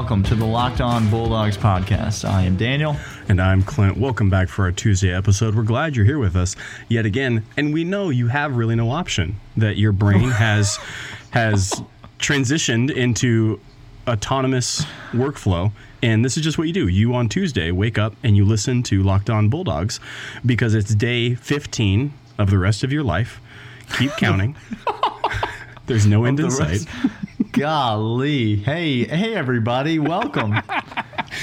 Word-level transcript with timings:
welcome 0.00 0.22
to 0.22 0.34
the 0.34 0.46
Locked 0.46 0.80
On 0.80 1.10
Bulldogs 1.10 1.58
podcast. 1.58 2.26
I 2.26 2.44
am 2.44 2.56
Daniel. 2.56 2.96
And 3.28 3.38
I'm 3.38 3.62
Clint. 3.62 3.98
Welcome 3.98 4.30
back 4.30 4.48
for 4.48 4.64
our 4.64 4.72
Tuesday 4.72 5.12
episode. 5.12 5.54
We're 5.54 5.62
glad 5.62 5.94
you're 5.94 6.06
here 6.06 6.18
with 6.18 6.36
us 6.36 6.56
yet 6.88 7.04
again. 7.04 7.44
And 7.58 7.74
we 7.74 7.84
know 7.84 8.08
you 8.08 8.28
have 8.28 8.56
really 8.56 8.74
no 8.76 8.90
option, 8.92 9.38
that 9.58 9.76
your 9.76 9.92
brain 9.92 10.30
has 10.30 10.78
has 11.32 11.82
transitioned 12.18 12.90
into 12.90 13.60
autonomous 14.08 14.86
workflow. 15.12 15.70
And 16.02 16.24
this 16.24 16.38
is 16.38 16.44
just 16.44 16.56
what 16.56 16.66
you 16.66 16.72
do. 16.72 16.88
You 16.88 17.14
on 17.14 17.28
Tuesday 17.28 17.70
wake 17.70 17.98
up 17.98 18.14
and 18.22 18.38
you 18.38 18.46
listen 18.46 18.82
to 18.84 19.02
Locked 19.02 19.28
On 19.28 19.50
Bulldogs 19.50 20.00
because 20.46 20.72
it's 20.72 20.94
day 20.94 21.34
15 21.34 22.14
of 22.38 22.48
the 22.48 22.56
rest 22.56 22.82
of 22.82 22.90
your 22.90 23.04
life. 23.04 23.38
Keep 23.98 24.12
counting. 24.12 24.56
There's 25.86 26.06
no 26.06 26.24
end 26.24 26.40
in 26.40 26.50
sight. 26.50 26.86
Golly. 27.52 28.56
Hey, 28.56 29.04
hey 29.04 29.34
everybody, 29.34 29.98
welcome. 29.98 30.52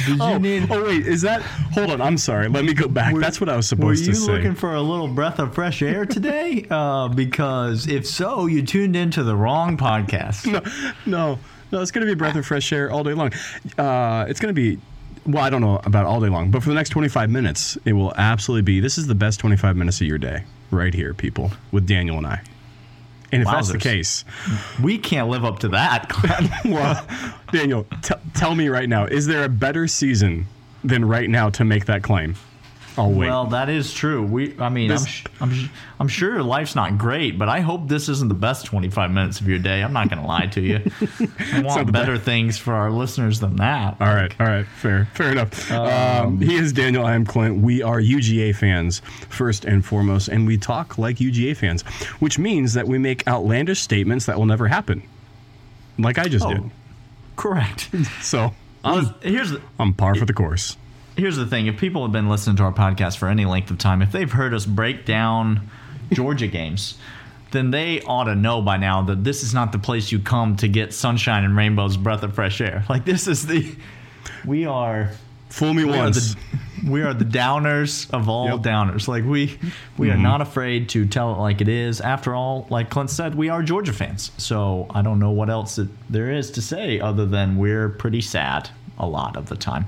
Did 0.06 0.22
oh, 0.22 0.34
you 0.34 0.40
need 0.40 0.72
Oh 0.72 0.86
wait, 0.86 1.06
is 1.06 1.22
that 1.24 1.42
Hold 1.42 1.92
on, 1.92 2.02
I'm 2.02 2.18
sorry. 2.18 2.48
Let 2.48 2.64
me 2.64 2.74
go 2.74 2.88
back. 2.88 3.14
Were, 3.14 3.20
That's 3.20 3.42
what 3.42 3.50
I 3.50 3.56
was 3.56 3.68
supposed 3.68 4.06
to 4.06 4.16
say. 4.16 4.22
Were 4.22 4.38
you 4.38 4.44
looking 4.44 4.56
for 4.56 4.76
a 4.76 4.82
little 4.82 5.08
breath 5.08 5.40
of 5.40 5.54
fresh 5.54 5.82
air 5.82 6.06
today? 6.06 6.66
uh, 6.72 7.10
because 7.10 7.88
if 7.88 8.08
so, 8.08 8.46
you 8.46 8.66
tuned 8.66 8.96
into 8.96 9.24
the 9.24 9.36
wrong 9.36 9.78
podcast. 9.78 10.46
No. 10.46 10.62
No. 11.06 11.40
No, 11.72 11.82
it's 11.82 11.92
going 11.92 12.02
to 12.02 12.06
be 12.06 12.14
a 12.14 12.16
breath 12.16 12.38
of 12.38 12.46
fresh 12.46 12.72
air 12.72 12.90
all 12.90 13.04
day 13.04 13.14
long. 13.14 13.34
Uh, 13.78 14.26
it's 14.30 14.40
going 14.40 14.54
to 14.54 14.60
be 14.60 14.80
well, 15.26 15.44
I 15.44 15.50
don't 15.50 15.62
know 15.62 15.82
about 15.84 16.06
all 16.06 16.22
day 16.22 16.30
long, 16.30 16.52
but 16.52 16.64
for 16.64 16.70
the 16.70 16.76
next 16.76 16.90
25 16.92 17.30
minutes, 17.30 17.78
it 17.84 17.92
will 17.92 18.14
absolutely 18.16 18.62
be. 18.62 18.80
This 18.80 18.98
is 18.98 19.08
the 19.08 19.16
best 19.16 19.42
25 19.42 19.76
minutes 19.76 20.00
of 20.00 20.08
your 20.08 20.18
day, 20.18 20.46
right 20.72 20.94
here, 20.94 21.14
people, 21.14 21.52
with 21.74 21.86
Daniel 21.86 22.18
and 22.18 22.28
I. 22.28 22.42
And 23.32 23.42
if 23.42 23.48
Wowzers. 23.48 23.54
that's 23.54 23.72
the 23.72 23.78
case, 23.78 24.26
we 24.82 24.98
can't 24.98 25.30
live 25.30 25.44
up 25.44 25.60
to 25.60 25.70
that. 25.70 26.12
well, 26.66 27.06
Daniel, 27.52 27.86
t- 28.02 28.16
tell 28.34 28.56
me 28.56 28.70
right 28.70 28.88
now: 28.88 29.06
is 29.06 29.28
there 29.28 29.44
a 29.44 29.50
better 29.50 29.88
season 29.88 30.48
than 30.84 31.04
right 31.06 31.30
now 31.30 31.50
to 31.50 31.66
make 31.66 31.86
that 31.86 32.04
claim? 32.04 32.36
I'll 32.98 33.12
wait. 33.12 33.28
Well, 33.28 33.46
that 33.48 33.70
is 33.70 33.94
true. 33.94 34.24
We, 34.24 34.58
I 34.60 34.70
mean, 34.70 34.90
this, 34.90 35.02
I'm, 35.02 35.08
sh- 35.08 35.26
I'm, 35.40 35.52
sh- 35.54 35.70
I'm, 36.00 36.08
sure 36.08 36.42
life's 36.42 36.76
not 36.76 36.98
great, 36.98 37.38
but 37.38 37.48
I 37.48 37.60
hope 37.60 37.88
this 37.88 38.10
isn't 38.10 38.28
the 38.28 38.34
best 38.34 38.66
25 38.66 39.12
minutes 39.12 39.40
of 39.40 39.48
your 39.48 39.60
day. 39.60 39.84
I'm 39.84 39.94
not 39.94 40.10
going 40.10 40.22
to 40.22 40.28
lie 40.28 40.48
to 40.48 40.62
you. 40.62 40.82
I 41.54 41.62
want 41.62 41.92
better 41.92 42.14
best. 42.14 42.26
things 42.26 42.58
for 42.58 42.74
our 42.74 42.90
listeners 42.90 43.40
than 43.40 43.58
that. 43.58 43.98
All 44.02 44.14
right, 44.14 44.34
all 44.40 44.48
right, 44.48 44.66
fair, 44.66 45.06
fair 45.14 45.32
enough. 45.32 45.72
Um, 45.72 45.88
um, 45.88 46.42
he 46.42 46.56
is 46.56 46.74
Daniel. 46.74 47.06
I 47.06 47.14
am 47.14 47.26
Clint. 47.26 47.62
We 47.62 47.84
are 47.84 48.00
UGA 48.00 48.56
fans 48.56 49.02
first 49.30 49.66
and 49.66 49.86
foremost, 49.86 50.28
and 50.28 50.48
we 50.48 50.58
talk 50.58 50.98
like 50.98 51.18
UGA 51.18 51.56
fans, 51.56 51.84
which 52.20 52.40
means 52.40 52.74
that 52.74 52.88
we 52.88 52.98
make 52.98 53.28
outlandish 53.28 53.82
statements 53.82 54.26
that 54.26 54.38
will 54.38 54.46
never 54.46 54.68
happen, 54.68 55.04
like 56.00 56.18
I 56.18 56.28
just 56.28 56.46
oh, 56.46 56.54
did. 56.54 56.72
Correct. 57.36 57.90
so. 58.22 58.54
I'm, 58.84 59.14
here's 59.22 59.54
I'm 59.80 59.94
par 59.94 60.16
for 60.16 60.24
the 60.24 60.34
course 60.34 60.78
here's 61.18 61.36
the 61.36 61.46
thing: 61.46 61.68
if 61.68 61.78
people 61.78 62.04
have 62.04 62.12
been 62.12 62.30
listening 62.30 62.56
to 62.58 62.64
our 62.64 62.74
podcast 62.74 63.18
for 63.18 63.28
any 63.28 63.46
length 63.46 63.72
of 63.72 63.78
time, 63.78 64.02
if 64.02 64.12
they've 64.12 64.32
heard 64.32 64.54
us 64.54 64.66
break 64.66 65.06
down 65.06 65.70
Georgia 66.14 66.48
games, 66.48 66.98
then 67.52 67.72
they 67.72 68.02
ought 68.02 68.26
to 68.26 68.36
know 68.36 68.62
by 68.62 68.78
now 68.78 69.02
that 69.04 69.24
this 69.24 69.44
is 69.44 69.54
not 69.54 69.72
the 69.72 69.80
place 69.80 70.12
you 70.12 70.20
come 70.20 70.56
to 70.58 70.68
get 70.68 70.94
sunshine 70.94 71.44
and 71.44 71.56
rainbows, 71.56 71.98
breath 71.98 72.24
of 72.24 72.36
fresh 72.36 72.62
air. 72.62 72.84
Like 72.90 73.06
this 73.06 73.28
is 73.28 73.46
the 73.46 73.76
we 74.46 74.66
are. 74.66 75.12
Fool 75.50 75.74
me 75.74 75.86
we 75.86 75.92
once. 75.92 76.34
Are 76.34 76.36
the, 76.36 76.92
we 76.92 77.02
are 77.02 77.14
the 77.14 77.26
downers 77.26 78.12
of 78.12 78.30
all 78.30 78.50
yep. 78.50 78.60
downers. 78.60 79.08
Like 79.08 79.24
we 79.24 79.58
we 79.98 80.08
mm-hmm. 80.08 80.20
are 80.20 80.22
not 80.22 80.42
afraid 80.42 80.90
to 80.90 81.06
tell 81.06 81.34
it 81.34 81.38
like 81.38 81.62
it 81.62 81.68
is. 81.68 82.02
After 82.02 82.36
all, 82.36 82.68
like 82.70 82.90
Clint 82.90 83.10
said, 83.10 83.36
we 83.36 83.50
are 83.50 83.64
Georgia 83.64 83.94
fans. 83.94 84.32
So 84.38 84.88
I 84.90 85.02
don't 85.02 85.20
know 85.20 85.32
what 85.32 85.50
else 85.50 85.80
there 86.10 86.32
is 86.32 86.52
to 86.52 86.62
say 86.62 87.00
other 87.00 87.26
than 87.26 87.58
we're 87.58 87.90
pretty 87.90 88.22
sad 88.22 88.70
a 89.00 89.08
lot 89.08 89.38
of 89.38 89.48
the 89.48 89.56
time. 89.56 89.86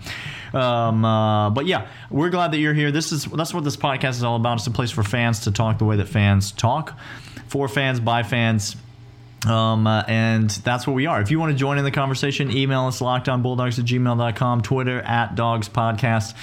Um, 0.53 1.05
uh, 1.05 1.49
but 1.49 1.65
yeah, 1.65 1.87
we're 2.09 2.29
glad 2.29 2.51
that 2.51 2.59
you're 2.59 2.73
here. 2.73 2.91
This 2.91 3.11
is 3.11 3.25
that's 3.25 3.53
what 3.53 3.63
this 3.63 3.77
podcast 3.77 4.11
is 4.11 4.23
all 4.23 4.35
about. 4.35 4.57
It's 4.57 4.67
a 4.67 4.71
place 4.71 4.91
for 4.91 5.03
fans 5.03 5.41
to 5.41 5.51
talk 5.51 5.77
the 5.77 5.85
way 5.85 5.97
that 5.97 6.07
fans 6.07 6.51
talk, 6.51 6.97
for 7.47 7.67
fans, 7.67 7.99
by 7.99 8.23
fans. 8.23 8.75
Um, 9.47 9.87
uh, 9.87 10.03
and 10.07 10.49
that's 10.49 10.85
what 10.85 10.93
we 10.93 11.05
are. 11.05 11.21
If 11.21 11.31
you 11.31 11.39
want 11.39 11.51
to 11.53 11.57
join 11.57 11.77
in 11.77 11.85
the 11.85 11.91
conversation, 11.91 12.51
email 12.51 12.87
us 12.87 12.99
lockedonbulldogs 12.99 13.79
at 13.79 13.85
gmail.com, 13.85 14.61
Twitter 14.61 14.99
at 15.01 15.35
dogs 15.35 15.69
podcast 15.69 16.35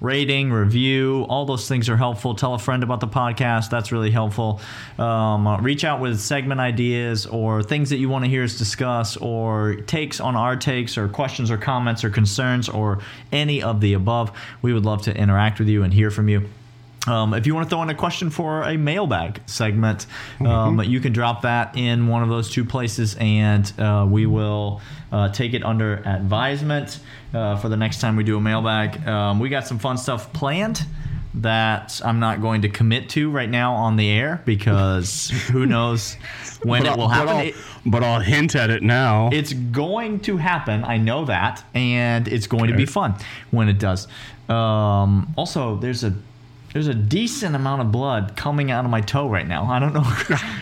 rating, 0.00 0.52
review, 0.52 1.26
all 1.28 1.44
those 1.44 1.68
things 1.68 1.88
are 1.88 1.96
helpful. 1.96 2.34
Tell 2.34 2.54
a 2.54 2.58
friend 2.58 2.82
about 2.82 3.00
the 3.00 3.08
podcast. 3.08 3.70
That's 3.70 3.92
really 3.92 4.10
helpful. 4.10 4.60
Um, 4.98 5.46
uh, 5.46 5.60
reach 5.60 5.84
out 5.84 6.00
with 6.00 6.20
segment 6.20 6.60
ideas 6.60 7.26
or 7.26 7.62
things 7.62 7.90
that 7.90 7.98
you 7.98 8.08
want 8.08 8.24
to 8.24 8.30
hear 8.30 8.44
us 8.44 8.56
discuss 8.56 9.16
or 9.16 9.74
takes 9.86 10.20
on 10.20 10.36
our 10.36 10.56
takes 10.56 10.96
or 10.96 11.08
questions 11.08 11.50
or 11.50 11.58
comments 11.58 12.04
or 12.04 12.10
concerns 12.10 12.68
or 12.68 13.00
any 13.32 13.62
of 13.62 13.80
the 13.80 13.94
above. 13.94 14.32
We 14.62 14.72
would 14.72 14.84
love 14.84 15.02
to 15.02 15.16
interact 15.16 15.58
with 15.58 15.68
you 15.68 15.82
and 15.82 15.92
hear 15.92 16.10
from 16.10 16.28
you. 16.28 16.48
Um, 17.08 17.32
if 17.32 17.46
you 17.46 17.54
want 17.54 17.68
to 17.68 17.74
throw 17.74 17.82
in 17.82 17.90
a 17.90 17.94
question 17.94 18.28
for 18.28 18.62
a 18.62 18.76
mailbag 18.76 19.40
segment, 19.46 20.06
um, 20.40 20.46
mm-hmm. 20.46 20.90
you 20.90 21.00
can 21.00 21.12
drop 21.12 21.42
that 21.42 21.76
in 21.76 22.06
one 22.06 22.22
of 22.22 22.28
those 22.28 22.50
two 22.50 22.64
places, 22.64 23.16
and 23.18 23.72
uh, 23.78 24.06
we 24.08 24.26
will 24.26 24.80
uh, 25.10 25.30
take 25.30 25.54
it 25.54 25.64
under 25.64 26.06
advisement 26.06 27.00
uh, 27.32 27.56
for 27.56 27.68
the 27.68 27.76
next 27.76 28.00
time 28.00 28.16
we 28.16 28.24
do 28.24 28.36
a 28.36 28.40
mailbag. 28.40 29.06
Um, 29.06 29.38
we 29.38 29.48
got 29.48 29.66
some 29.66 29.78
fun 29.78 29.96
stuff 29.96 30.32
planned 30.32 30.84
that 31.34 32.00
I'm 32.04 32.20
not 32.20 32.40
going 32.40 32.62
to 32.62 32.68
commit 32.68 33.10
to 33.10 33.30
right 33.30 33.48
now 33.48 33.74
on 33.74 33.96
the 33.96 34.10
air 34.10 34.42
because 34.44 35.30
who 35.50 35.66
knows 35.66 36.14
when 36.62 36.84
it 36.84 36.96
will 36.96 37.08
happen. 37.08 37.26
But 37.26 37.36
I'll, 37.36 37.90
but 37.90 38.04
I'll, 38.04 38.20
hint 38.20 38.54
at 38.56 38.70
it 38.70 38.82
now. 38.82 39.30
It's 39.32 39.52
going 39.52 40.20
to 40.20 40.36
happen. 40.36 40.84
I 40.84 40.96
know 40.98 41.24
that, 41.26 41.64
and 41.74 42.28
it's 42.28 42.46
going 42.46 42.64
okay. 42.64 42.72
to 42.72 42.76
be 42.76 42.86
fun 42.86 43.14
when 43.50 43.68
it 43.68 43.78
does. 43.78 44.08
Um, 44.48 45.32
also, 45.36 45.76
there's 45.76 46.04
a 46.04 46.14
there's 46.78 46.86
a 46.86 46.94
decent 46.94 47.56
amount 47.56 47.80
of 47.82 47.90
blood 47.90 48.36
coming 48.36 48.70
out 48.70 48.84
of 48.84 48.90
my 48.92 49.00
toe 49.00 49.28
right 49.28 49.48
now. 49.48 49.64
I 49.64 49.80
don't 49.80 49.92
know, 49.92 50.06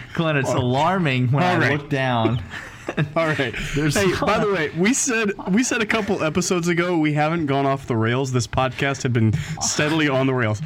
Glenn. 0.15 0.39
It's 0.39 0.51
alarming 0.51 1.31
when 1.31 1.43
I 1.43 1.75
look 1.75 1.91
down. 1.91 2.43
All 3.15 3.27
right. 3.27 3.55
There's 3.75 3.95
hey, 3.95 4.11
by 4.23 4.39
the 4.39 4.51
way, 4.51 4.71
we 4.71 4.95
said 4.95 5.33
we 5.53 5.63
said 5.63 5.83
a 5.83 5.87
couple 5.87 6.25
episodes 6.25 6.69
ago 6.69 6.97
we 6.97 7.13
haven't 7.13 7.45
gone 7.45 7.67
off 7.67 7.87
the 7.87 7.97
rails. 7.97 8.33
This 8.33 8.47
podcast 8.47 9.03
had 9.03 9.13
been 9.13 9.35
steadily 9.61 10.09
on 10.09 10.27
the 10.27 10.33
rails. 10.33 10.63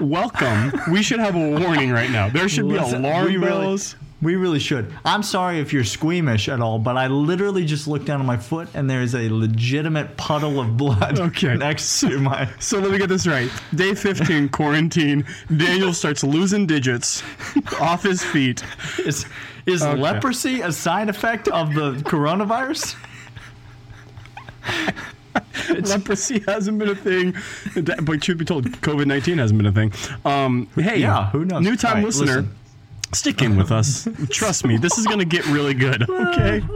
Welcome. 0.00 0.72
we 0.90 1.02
should 1.02 1.20
have 1.20 1.34
a 1.34 1.60
warning 1.60 1.90
right 1.90 2.10
now. 2.10 2.30
There 2.30 2.48
should 2.48 2.64
Listen, 2.64 3.02
be 3.02 3.08
alarm 3.08 3.40
bells. 3.42 3.96
We 4.26 4.34
really 4.34 4.58
should. 4.58 4.92
I'm 5.04 5.22
sorry 5.22 5.60
if 5.60 5.72
you're 5.72 5.84
squeamish 5.84 6.48
at 6.48 6.60
all, 6.60 6.80
but 6.80 6.96
I 6.96 7.06
literally 7.06 7.64
just 7.64 7.86
looked 7.86 8.06
down 8.06 8.18
at 8.18 8.26
my 8.26 8.36
foot 8.36 8.66
and 8.74 8.90
there 8.90 9.00
is 9.00 9.14
a 9.14 9.28
legitimate 9.28 10.16
puddle 10.16 10.58
of 10.58 10.76
blood 10.76 11.20
okay. 11.20 11.54
next 11.56 12.00
to 12.00 12.18
my. 12.18 12.50
So 12.58 12.80
let 12.80 12.90
me 12.90 12.98
get 12.98 13.08
this 13.08 13.28
right. 13.28 13.48
Day 13.76 13.94
15, 13.94 14.48
quarantine. 14.48 15.24
Daniel 15.56 15.92
starts 15.92 16.24
losing 16.24 16.66
digits 16.66 17.22
off 17.80 18.02
his 18.02 18.24
feet. 18.24 18.64
Is, 18.98 19.26
is 19.64 19.84
okay. 19.84 19.96
leprosy 19.96 20.60
a 20.60 20.72
side 20.72 21.08
effect 21.08 21.46
of 21.46 21.72
the 21.74 21.92
coronavirus? 22.02 22.96
leprosy 25.88 26.40
hasn't 26.48 26.80
been 26.80 26.88
a 26.88 26.96
thing, 26.96 27.32
but 28.02 28.22
truth 28.22 28.38
be 28.38 28.44
told, 28.44 28.64
COVID 28.64 29.06
19 29.06 29.38
hasn't 29.38 29.56
been 29.56 29.66
a 29.66 29.72
thing. 29.72 29.92
Um, 30.24 30.68
hey, 30.74 30.98
yeah, 30.98 31.30
who 31.30 31.44
knows? 31.44 31.62
New 31.62 31.76
time 31.76 31.98
right, 31.98 32.06
listener. 32.06 32.40
Listen 32.40 32.56
Stick 33.12 33.42
in 33.42 33.56
with 33.56 33.70
us. 33.70 34.08
Trust 34.30 34.66
me, 34.66 34.76
this 34.76 34.98
is 34.98 35.06
going 35.06 35.18
to 35.18 35.24
get 35.24 35.46
really 35.46 35.74
good. 35.74 36.06
Okay. 36.26 36.62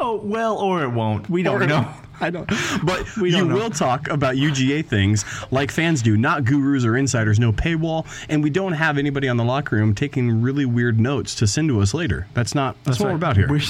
oh, 0.00 0.20
well, 0.22 0.58
or 0.58 0.82
it 0.82 0.88
won't. 0.88 1.28
We 1.30 1.42
don't 1.42 1.62
or, 1.62 1.66
know. 1.66 1.88
I 2.20 2.30
don't. 2.30 2.46
But 2.84 3.16
we 3.16 3.30
don't 3.30 3.42
you 3.42 3.48
know. 3.48 3.54
will 3.54 3.70
talk 3.70 4.08
about 4.08 4.34
UGA 4.34 4.84
things 4.84 5.24
like 5.50 5.70
fans 5.70 6.02
do, 6.02 6.16
not 6.16 6.44
gurus 6.44 6.84
or 6.84 6.96
insiders. 6.96 7.38
No 7.38 7.52
paywall, 7.52 8.06
and 8.28 8.42
we 8.42 8.50
don't 8.50 8.72
have 8.72 8.98
anybody 8.98 9.28
on 9.28 9.36
the 9.36 9.44
locker 9.44 9.76
room 9.76 9.94
taking 9.94 10.42
really 10.42 10.64
weird 10.64 10.98
notes 10.98 11.34
to 11.36 11.46
send 11.46 11.68
to 11.68 11.80
us 11.80 11.94
later. 11.94 12.26
That's 12.34 12.54
not. 12.54 12.74
That's, 12.84 12.98
that's 12.98 13.00
what 13.00 13.06
right. 13.06 13.12
we're 13.12 13.16
about 13.16 13.36
here. 13.36 13.48
We're, 13.48 13.60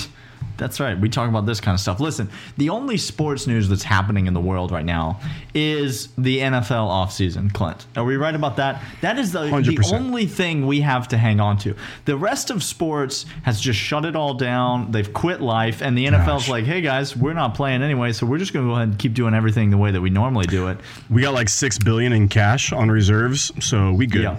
that's 0.59 0.81
right. 0.81 0.99
We 0.99 1.09
talk 1.09 1.29
about 1.29 1.47
this 1.47 1.61
kind 1.61 1.75
of 1.75 1.81
stuff. 1.81 2.01
Listen, 2.01 2.29
the 2.57 2.69
only 2.71 2.97
sports 2.97 3.47
news 3.47 3.69
that's 3.69 3.85
happening 3.85 4.27
in 4.27 4.35
the 4.35 4.41
world 4.41 4.71
right 4.71 4.85
now 4.85 5.21
is 5.55 6.09
the 6.19 6.39
NFL 6.39 6.89
offseason, 6.89 7.53
Clint. 7.55 7.87
Are 7.97 8.05
we 8.05 8.17
right 8.17 8.35
about 8.35 8.57
that? 8.57 8.83
That 9.01 9.19
is 9.19 9.33
the, 9.33 9.45
the 9.45 9.91
only 9.95 10.27
thing 10.27 10.67
we 10.67 10.81
have 10.81 11.09
to 11.09 11.19
hang 11.19 11.41
on 11.41 11.59
to. 11.59 11.75
The 12.05 12.17
rest 12.17 12.51
of 12.51 12.63
sports 12.63 13.25
has 13.45 13.61
just 13.61 13.79
shut 13.79 14.05
it 14.05 14.17
all 14.17 14.35
down. 14.35 14.91
They've 14.91 15.13
quit 15.13 15.41
life, 15.41 15.81
and 15.81 15.97
the 15.97 16.07
NFL's 16.07 16.27
Gosh. 16.27 16.49
like, 16.49 16.65
hey 16.65 16.81
guys, 16.81 17.17
we're 17.17 17.35
not 17.35 17.55
playing 17.55 17.83
anyway, 17.83 18.13
so 18.13 18.27
we're 18.27 18.39
just 18.39 18.53
going 18.53 18.67
to 18.67 18.71
go 18.71 18.75
ahead 18.75 18.89
and 18.89 18.99
keep 18.99 19.15
doing 19.15 19.35
everything 19.35 19.71
the 19.71 19.79
way 19.79 19.93
that 19.93 20.01
we 20.01 20.11
normally 20.11 20.47
do 20.47 20.69
it. 20.69 20.79
We 21.09 21.23
got 21.23 21.35
like 21.35 21.49
six 21.49 21.79
billion 21.79 22.13
in 22.13 22.29
cash 22.29 22.73
on 22.73 22.91
reserves, 22.91 23.53
so 23.65 23.93
we 23.93 24.07
good. 24.07 24.23
Yeah. 24.23 24.39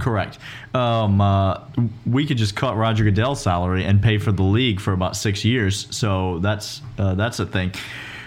Correct. 0.00 0.38
Um, 0.74 1.20
uh, 1.20 1.60
we 2.06 2.26
could 2.26 2.38
just 2.38 2.56
cut 2.56 2.76
Roger 2.76 3.04
Goodell's 3.04 3.42
salary 3.42 3.84
and 3.84 4.02
pay 4.02 4.18
for 4.18 4.32
the 4.32 4.42
league 4.42 4.80
for 4.80 4.92
about 4.92 5.16
six 5.16 5.44
years. 5.44 5.86
So 5.90 6.38
that's 6.40 6.82
uh, 6.98 7.14
that's 7.14 7.38
a 7.38 7.46
thing. 7.46 7.72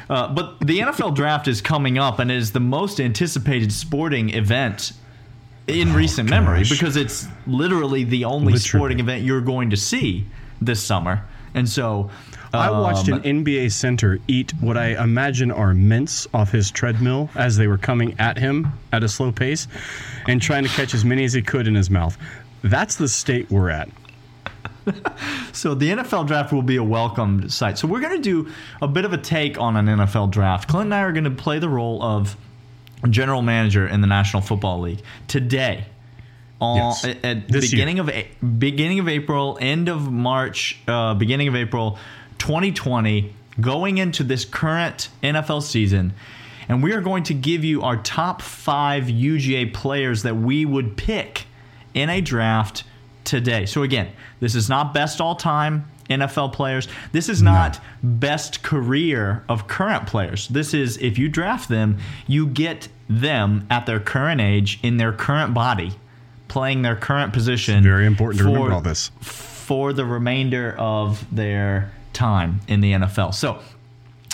Uh, 0.09 0.33
but 0.33 0.59
the 0.59 0.79
NFL 0.79 1.15
draft 1.15 1.47
is 1.47 1.61
coming 1.61 1.97
up 1.97 2.19
and 2.19 2.31
is 2.31 2.51
the 2.51 2.59
most 2.59 2.99
anticipated 2.99 3.71
sporting 3.71 4.29
event 4.29 4.91
in 5.67 5.89
oh, 5.89 5.95
recent 5.95 6.29
gosh. 6.29 6.39
memory 6.39 6.63
because 6.69 6.95
it's 6.95 7.27
literally 7.47 8.03
the 8.03 8.25
only 8.25 8.53
literally. 8.53 8.59
sporting 8.59 8.99
event 8.99 9.23
you're 9.23 9.41
going 9.41 9.69
to 9.69 9.77
see 9.77 10.25
this 10.61 10.83
summer. 10.83 11.25
And 11.55 11.67
so 11.67 12.09
I 12.53 12.69
watched 12.69 13.09
um, 13.09 13.21
an 13.23 13.43
NBA 13.43 13.71
center 13.71 14.19
eat 14.27 14.53
what 14.61 14.77
I 14.77 15.01
imagine 15.03 15.51
are 15.51 15.73
mints 15.73 16.27
off 16.33 16.51
his 16.51 16.69
treadmill 16.71 17.29
as 17.35 17.57
they 17.57 17.67
were 17.67 17.77
coming 17.77 18.15
at 18.19 18.37
him 18.37 18.71
at 18.91 19.03
a 19.03 19.09
slow 19.09 19.31
pace 19.31 19.67
and 20.27 20.41
trying 20.41 20.63
to 20.63 20.69
catch 20.69 20.93
as 20.93 21.03
many 21.03 21.23
as 21.23 21.33
he 21.33 21.41
could 21.41 21.67
in 21.67 21.75
his 21.75 21.89
mouth. 21.89 22.17
That's 22.63 22.95
the 22.95 23.07
state 23.07 23.49
we're 23.49 23.69
at. 23.69 23.89
So 25.53 25.75
the 25.75 25.91
NFL 25.91 26.27
draft 26.27 26.51
will 26.51 26.63
be 26.63 26.75
a 26.77 26.83
welcomed 26.83 27.53
sight. 27.53 27.77
So 27.77 27.87
we're 27.87 28.01
going 28.01 28.21
to 28.21 28.43
do 28.43 28.51
a 28.81 28.87
bit 28.87 29.05
of 29.05 29.13
a 29.13 29.17
take 29.17 29.57
on 29.59 29.77
an 29.77 29.85
NFL 29.85 30.31
draft. 30.31 30.67
Clint 30.67 30.85
and 30.85 30.93
I 30.93 31.01
are 31.01 31.11
going 31.11 31.23
to 31.23 31.31
play 31.31 31.59
the 31.59 31.69
role 31.69 32.01
of 32.03 32.35
general 33.09 33.41
manager 33.41 33.87
in 33.87 34.01
the 34.01 34.07
National 34.07 34.41
Football 34.41 34.81
League 34.81 35.01
today. 35.27 35.85
On, 36.59 36.77
Yes. 36.77 37.05
at, 37.05 37.23
at 37.23 37.47
This 37.47 37.69
beginning 37.69 37.99
of 37.99 38.09
beginning 38.59 38.99
of 38.99 39.07
April, 39.07 39.57
end 39.61 39.89
of 39.89 40.11
March, 40.11 40.79
uh, 40.87 41.13
beginning 41.13 41.47
of 41.47 41.55
April, 41.55 41.97
2020, 42.43 43.33
going 43.61 43.99
into 43.99 44.21
this 44.21 44.43
current 44.43 45.07
NFL 45.23 45.63
season, 45.63 46.13
and 46.67 46.83
we 46.83 46.91
are 46.91 46.99
going 46.99 47.23
to 47.23 47.33
give 47.33 47.63
you 47.63 47.81
our 47.83 47.95
top 47.95 48.41
five 48.41 49.05
UGA 49.05 49.73
players 49.73 50.23
that 50.23 50.35
we 50.35 50.65
would 50.65 50.97
pick 50.97 51.45
in 51.93 52.09
a 52.09 52.19
draft 52.19 52.83
today. 53.23 53.65
So 53.65 53.83
again, 53.83 54.11
this 54.41 54.55
is 54.55 54.67
not 54.67 54.93
best 54.93 55.21
all 55.21 55.35
time 55.35 55.85
NFL 56.09 56.51
players. 56.51 56.89
This 57.13 57.29
is 57.29 57.41
not 57.41 57.79
best 58.03 58.61
career 58.61 59.45
of 59.47 59.67
current 59.69 60.05
players. 60.05 60.49
This 60.49 60.73
is 60.73 60.97
if 60.97 61.17
you 61.17 61.29
draft 61.29 61.69
them, 61.69 61.97
you 62.27 62.45
get 62.45 62.89
them 63.07 63.65
at 63.69 63.85
their 63.85 64.01
current 64.01 64.41
age 64.41 64.79
in 64.83 64.97
their 64.97 65.13
current 65.13 65.53
body, 65.53 65.93
playing 66.49 66.81
their 66.81 66.97
current 66.97 67.31
position. 67.31 67.81
Very 67.83 68.05
important 68.05 68.39
to 68.39 68.43
for- 68.43 68.53
remember 68.53 68.73
all 68.73 68.81
this. 68.81 69.11
for 69.21 69.93
the 69.93 70.03
remainder 70.03 70.75
of 70.77 71.25
their 71.33 71.89
time 72.13 72.61
in 72.67 72.81
the 72.81 72.91
NFL. 72.93 73.33
So, 73.33 73.59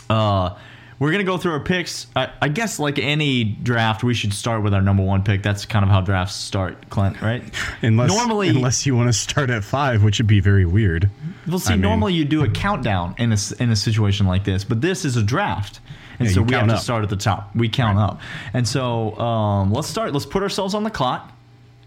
uh, 0.10 0.56
we're 1.00 1.12
gonna 1.12 1.24
go 1.24 1.38
through 1.38 1.54
our 1.54 1.60
picks. 1.62 2.08
I, 2.14 2.30
I 2.42 2.50
guess, 2.50 2.78
like 2.78 3.00
any 3.00 3.46
draft, 3.46 4.04
we 4.04 4.14
should 4.14 4.34
start 4.34 4.64
with 4.64 4.74
our 4.74 4.82
number 4.82 5.02
one 5.02 5.24
pick. 5.24 5.42
That's 5.44 5.66
kind 5.66 5.84
of 5.86 5.90
how 5.90 6.02
drafts 6.02 6.36
start, 6.36 6.90
Clint. 6.90 7.22
Right? 7.22 7.42
Unless, 7.82 8.10
normally, 8.10 8.50
unless 8.50 8.86
you 8.86 8.98
want 8.98 9.08
to 9.08 9.14
start 9.14 9.50
at 9.50 9.64
five, 9.64 10.04
which 10.04 10.18
would 10.20 10.28
be 10.28 10.42
very 10.42 10.66
weird. 10.66 11.10
well, 11.48 11.58
see, 11.58 11.72
I 11.72 11.76
mean- 11.78 11.84
normally 11.84 12.14
you 12.16 12.26
do 12.26 12.44
a 12.44 12.50
countdown 12.50 13.16
in 13.18 13.32
a 13.32 13.38
in 13.60 13.70
a 13.72 13.78
situation 13.78 14.28
like 14.28 14.44
this, 14.44 14.66
but 14.66 14.82
this 14.82 15.06
is 15.06 15.16
a 15.16 15.24
draft. 15.24 15.80
And 16.20 16.28
Yeah, 16.28 16.34
so 16.34 16.42
we 16.42 16.54
have 16.54 16.68
to 16.68 16.74
up. 16.74 16.82
start 16.82 17.04
at 17.04 17.10
the 17.10 17.16
top. 17.16 17.56
We 17.56 17.70
count 17.70 17.98
up, 17.98 18.20
and 18.54 18.68
so 18.68 19.18
um, 19.18 19.72
let's 19.72 19.88
start. 19.88 20.12
Let's 20.12 20.26
put 20.26 20.44
ourselves 20.44 20.74
on 20.74 20.84
the 20.84 20.90
clock, 20.92 21.32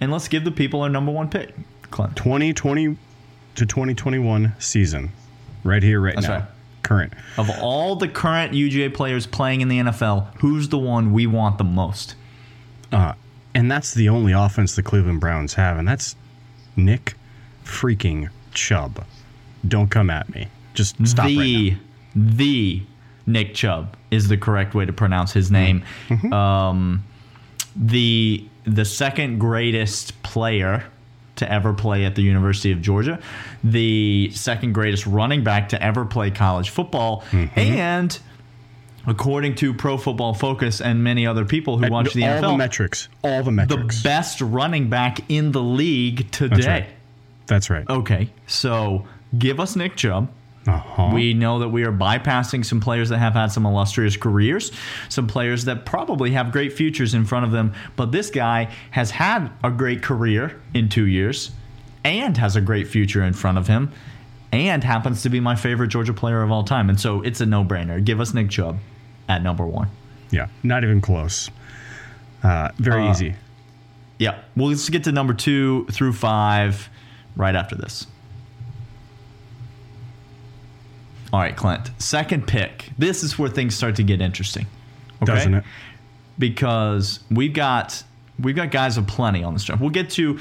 and 0.00 0.10
let's 0.10 0.26
give 0.28 0.42
the 0.44 0.50
people 0.50 0.80
our 0.80 0.88
number 0.88 1.12
one 1.12 1.28
pick, 1.28 1.54
Clint. 1.90 2.16
2020 2.16 2.96
to 3.56 3.66
2021 3.66 4.54
season, 4.58 5.12
right 5.64 5.82
here, 5.82 6.00
right 6.00 6.14
That's 6.14 6.28
now. 6.28 6.34
right. 6.40 6.44
Current. 6.82 7.12
Of 7.38 7.48
all 7.60 7.94
the 7.96 8.08
current 8.08 8.52
UGA 8.52 8.92
players 8.92 9.26
playing 9.26 9.60
in 9.60 9.68
the 9.68 9.78
NFL, 9.78 10.34
who's 10.38 10.68
the 10.68 10.78
one 10.78 11.12
we 11.12 11.26
want 11.26 11.58
the 11.58 11.64
most? 11.64 12.16
Uh, 12.90 13.12
and 13.54 13.70
that's 13.70 13.94
the 13.94 14.08
only 14.08 14.32
offense 14.32 14.74
the 14.74 14.82
Cleveland 14.82 15.20
Browns 15.20 15.54
have, 15.54 15.78
and 15.78 15.86
that's 15.86 16.16
Nick 16.76 17.14
freaking 17.64 18.28
Chubb. 18.52 19.04
Don't 19.66 19.90
come 19.90 20.10
at 20.10 20.28
me. 20.34 20.48
Just 20.74 20.96
stop 21.06 21.26
right 21.26 21.36
the 21.36 21.76
the 22.14 22.82
Nick 23.26 23.54
Chubb 23.54 23.96
is 24.10 24.28
the 24.28 24.36
correct 24.36 24.74
way 24.74 24.84
to 24.84 24.92
pronounce 24.92 25.32
his 25.32 25.50
name. 25.50 25.84
Mm-hmm. 26.08 26.32
Um, 26.32 27.04
the 27.76 28.46
the 28.64 28.84
second 28.84 29.38
greatest 29.38 30.20
player 30.22 30.84
to 31.36 31.50
ever 31.50 31.72
play 31.72 32.04
at 32.04 32.14
the 32.14 32.22
University 32.22 32.72
of 32.72 32.82
Georgia, 32.82 33.18
the 33.64 34.30
second 34.34 34.72
greatest 34.74 35.06
running 35.06 35.42
back 35.44 35.70
to 35.70 35.82
ever 35.82 36.04
play 36.04 36.30
college 36.30 36.70
football, 36.70 37.22
Mm-hmm. 37.30 37.58
and 37.58 38.18
according 39.06 39.54
to 39.56 39.74
Pro 39.74 39.96
Football 39.98 40.34
Focus 40.34 40.80
and 40.80 41.02
many 41.02 41.26
other 41.26 41.44
people 41.44 41.78
who 41.78 41.90
watch 41.90 42.12
the 42.14 42.24
all 42.24 42.30
NFL, 42.40 42.50
the 42.52 42.56
metrics. 42.56 43.08
All 43.24 43.42
the 43.42 43.50
metrics, 43.50 44.02
the 44.02 44.08
best 44.08 44.40
running 44.40 44.88
back 44.90 45.18
in 45.30 45.52
the 45.52 45.62
league 45.62 46.30
today. 46.30 46.54
That's 46.56 46.66
right. 46.66 46.86
That's 47.46 47.70
right. 47.70 47.88
Okay, 47.90 48.30
so 48.46 49.06
give 49.38 49.58
us 49.58 49.74
Nick 49.74 49.96
Chubb. 49.96 50.30
Uh-huh. 50.66 51.10
We 51.12 51.34
know 51.34 51.58
that 51.58 51.70
we 51.70 51.82
are 51.84 51.92
bypassing 51.92 52.64
some 52.64 52.80
players 52.80 53.08
that 53.08 53.18
have 53.18 53.32
had 53.32 53.46
some 53.48 53.66
illustrious 53.66 54.16
careers, 54.16 54.70
some 55.08 55.26
players 55.26 55.64
that 55.64 55.84
probably 55.84 56.30
have 56.32 56.52
great 56.52 56.72
futures 56.72 57.14
in 57.14 57.24
front 57.24 57.44
of 57.44 57.50
them. 57.50 57.72
But 57.96 58.12
this 58.12 58.30
guy 58.30 58.70
has 58.92 59.10
had 59.10 59.50
a 59.64 59.70
great 59.72 60.02
career 60.02 60.60
in 60.72 60.88
two 60.88 61.06
years 61.06 61.50
and 62.04 62.36
has 62.36 62.54
a 62.56 62.60
great 62.60 62.86
future 62.86 63.22
in 63.24 63.32
front 63.32 63.58
of 63.58 63.66
him 63.66 63.90
and 64.52 64.84
happens 64.84 65.22
to 65.22 65.30
be 65.30 65.40
my 65.40 65.56
favorite 65.56 65.88
Georgia 65.88 66.12
player 66.14 66.42
of 66.42 66.52
all 66.52 66.62
time. 66.62 66.88
And 66.90 67.00
so 67.00 67.22
it's 67.22 67.40
a 67.40 67.46
no 67.46 67.64
brainer. 67.64 68.04
Give 68.04 68.20
us 68.20 68.32
Nick 68.34 68.50
Chubb 68.50 68.78
at 69.28 69.42
number 69.42 69.66
one. 69.66 69.88
yeah, 70.30 70.46
not 70.62 70.84
even 70.84 71.00
close. 71.00 71.50
Uh, 72.42 72.68
very 72.78 73.06
Uh, 73.06 73.10
easy. 73.10 73.34
Yeah. 74.18 74.38
Well, 74.56 74.68
let's 74.68 74.88
get 74.88 75.04
to 75.04 75.12
number 75.12 75.34
two 75.34 75.86
through 75.90 76.12
five 76.12 76.88
right 77.34 77.54
after 77.56 77.74
this. 77.76 78.06
All 81.32 81.40
right, 81.40 81.56
Clint. 81.56 81.90
Second 81.98 82.46
pick. 82.46 82.90
This 82.98 83.22
is 83.22 83.38
where 83.38 83.48
things 83.48 83.74
start 83.74 83.96
to 83.96 84.02
get 84.02 84.20
interesting. 84.20 84.66
Okay? 85.22 85.32
Doesn't 85.34 85.54
it? 85.54 85.64
Because 86.38 87.20
we've 87.30 87.52
got 87.52 88.02
we've 88.38 88.56
got 88.56 88.70
guys 88.70 88.96
aplenty 88.98 89.44
on 89.44 89.52
this 89.54 89.64
draft. 89.64 89.80
We'll 89.80 89.90
get 89.90 90.10
to 90.10 90.38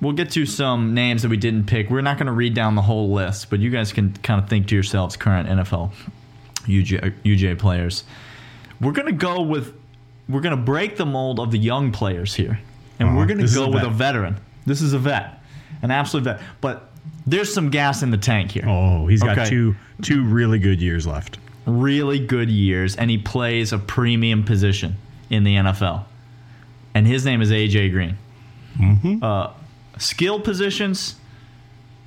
we'll 0.00 0.12
get 0.12 0.30
to 0.32 0.46
some 0.46 0.94
names 0.94 1.22
that 1.22 1.28
we 1.28 1.36
didn't 1.36 1.66
pick. 1.66 1.90
We're 1.90 2.00
not 2.00 2.16
going 2.18 2.26
to 2.26 2.32
read 2.32 2.54
down 2.54 2.74
the 2.74 2.82
whole 2.82 3.12
list, 3.12 3.50
but 3.50 3.60
you 3.60 3.70
guys 3.70 3.92
can 3.92 4.12
kind 4.22 4.42
of 4.42 4.48
think 4.48 4.68
to 4.68 4.74
yourselves 4.74 5.16
current 5.16 5.48
NFL 5.48 5.92
UJ, 6.64 7.14
UJ 7.24 7.58
players. 7.58 8.04
We're 8.80 8.92
going 8.92 9.06
to 9.06 9.12
go 9.12 9.42
with 9.42 9.74
we're 10.28 10.40
going 10.40 10.56
to 10.56 10.62
break 10.62 10.96
the 10.96 11.06
mold 11.06 11.38
of 11.38 11.50
the 11.50 11.58
young 11.58 11.92
players 11.92 12.34
here. 12.34 12.58
And 12.98 13.08
Uh-huh. 13.08 13.18
we're 13.18 13.26
going 13.26 13.44
to 13.46 13.52
go 13.54 13.64
a 13.64 13.70
with 13.70 13.82
a 13.82 13.90
veteran. 13.90 14.36
This 14.66 14.80
is 14.80 14.92
a 14.94 14.98
vet. 14.98 15.40
An 15.82 15.90
absolute 15.90 16.24
vet. 16.24 16.40
But 16.60 16.90
there's 17.26 17.52
some 17.52 17.70
gas 17.70 18.02
in 18.02 18.10
the 18.10 18.18
tank 18.18 18.50
here. 18.50 18.64
Oh, 18.66 19.06
he's 19.06 19.22
got 19.22 19.46
two 19.46 19.74
two 20.02 20.24
really 20.24 20.58
good 20.58 20.80
years 20.80 21.06
left. 21.06 21.38
really 21.66 22.18
good 22.24 22.50
years, 22.50 22.96
and 22.96 23.10
he 23.10 23.18
plays 23.18 23.72
a 23.72 23.78
premium 23.78 24.44
position 24.44 24.96
in 25.30 25.44
the 25.44 25.56
NFL. 25.56 26.04
And 26.94 27.06
his 27.06 27.24
name 27.24 27.42
is 27.42 27.50
AJ 27.50 27.90
Green. 27.90 28.16
Mm-hmm. 28.78 29.22
Uh, 29.22 29.52
skill 29.98 30.40
positions, 30.40 31.16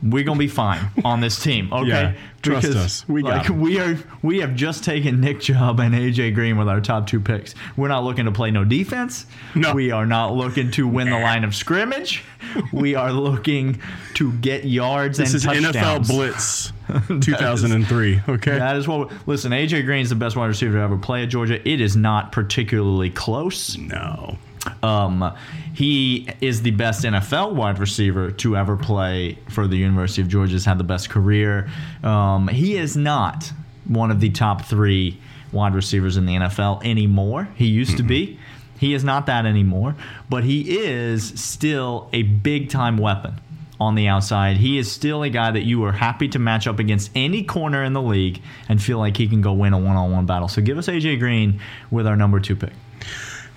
we're 0.03 0.23
gonna 0.23 0.37
be 0.39 0.47
fine 0.47 0.89
on 1.03 1.21
this 1.21 1.41
team. 1.41 1.69
Okay, 1.77 1.87
Yeah, 1.87 2.13
trust 2.41 2.67
us. 2.69 3.07
We 3.09 3.21
got 3.23 3.49
like 3.49 3.49
we 3.49 3.79
are. 3.79 3.97
We 4.21 4.39
have 4.39 4.55
just 4.55 4.83
taken 4.83 5.19
Nick 5.21 5.41
Chubb 5.41 5.79
and 5.79 5.93
AJ 5.93 6.33
Green 6.35 6.57
with 6.57 6.69
our 6.69 6.79
top 6.81 7.07
two 7.07 7.19
picks. 7.19 7.55
We're 7.75 7.87
not 7.87 8.03
looking 8.03 8.25
to 8.25 8.31
play 8.31 8.51
no 8.51 8.63
defense. 8.63 9.25
No. 9.55 9.73
we 9.73 9.91
are 9.91 10.05
not 10.05 10.33
looking 10.35 10.71
to 10.71 10.87
win 10.87 11.09
the 11.09 11.19
line 11.19 11.43
of 11.43 11.55
scrimmage. 11.55 12.23
We 12.71 12.95
are 12.95 13.11
looking 13.11 13.81
to 14.15 14.31
get 14.33 14.65
yards 14.65 15.17
This 15.17 15.29
and 15.29 15.35
is 15.35 15.43
touchdowns. 15.43 16.07
NFL 16.07 16.07
Blitz 16.07 16.73
2003. 17.25 18.21
Okay. 18.29 18.57
That 18.57 18.75
is 18.77 18.87
what. 18.87 19.11
Listen, 19.27 19.51
AJ 19.51 19.85
Green 19.85 20.01
is 20.01 20.09
the 20.09 20.15
best 20.15 20.35
wide 20.35 20.47
receiver 20.47 20.73
to 20.77 20.79
ever 20.83 20.97
play 20.97 21.23
at 21.23 21.29
Georgia. 21.29 21.67
It 21.67 21.81
is 21.81 21.95
not 21.95 22.31
particularly 22.31 23.09
close. 23.09 23.77
no. 23.77 24.37
Um, 24.83 25.35
he 25.73 26.29
is 26.41 26.61
the 26.61 26.71
best 26.71 27.03
NFL 27.03 27.53
wide 27.53 27.79
receiver 27.79 28.31
to 28.31 28.57
ever 28.57 28.77
play 28.77 29.37
for 29.49 29.67
the 29.67 29.77
University 29.77 30.21
of 30.21 30.27
Georgia. 30.27 30.53
Has 30.53 30.65
had 30.65 30.77
the 30.77 30.83
best 30.83 31.09
career. 31.09 31.69
Um, 32.03 32.47
he 32.47 32.77
is 32.77 32.95
not 32.95 33.51
one 33.85 34.11
of 34.11 34.19
the 34.19 34.29
top 34.29 34.65
three 34.65 35.19
wide 35.51 35.73
receivers 35.73 36.17
in 36.17 36.25
the 36.25 36.35
NFL 36.35 36.85
anymore. 36.85 37.47
He 37.55 37.67
used 37.67 37.97
to 37.97 38.03
be. 38.03 38.39
He 38.79 38.93
is 38.93 39.03
not 39.03 39.25
that 39.25 39.45
anymore, 39.45 39.95
but 40.29 40.43
he 40.43 40.77
is 40.79 41.27
still 41.39 42.09
a 42.13 42.21
big 42.21 42.69
time 42.69 42.97
weapon 42.97 43.41
on 43.79 43.95
the 43.95 44.07
outside. 44.07 44.57
He 44.57 44.77
is 44.77 44.91
still 44.91 45.23
a 45.23 45.29
guy 45.29 45.51
that 45.51 45.63
you 45.63 45.83
are 45.85 45.91
happy 45.91 46.27
to 46.29 46.39
match 46.39 46.67
up 46.67 46.79
against 46.79 47.11
any 47.15 47.43
corner 47.43 47.83
in 47.83 47.93
the 47.93 48.01
league 48.01 48.41
and 48.69 48.81
feel 48.81 48.99
like 48.99 49.17
he 49.17 49.27
can 49.27 49.41
go 49.41 49.53
win 49.53 49.73
a 49.73 49.77
one 49.77 49.95
on 49.95 50.11
one 50.11 50.25
battle. 50.25 50.47
So 50.47 50.61
give 50.61 50.77
us 50.77 50.87
AJ 50.87 51.19
Green 51.19 51.59
with 51.91 52.07
our 52.07 52.15
number 52.15 52.39
two 52.39 52.55
pick. 52.55 52.73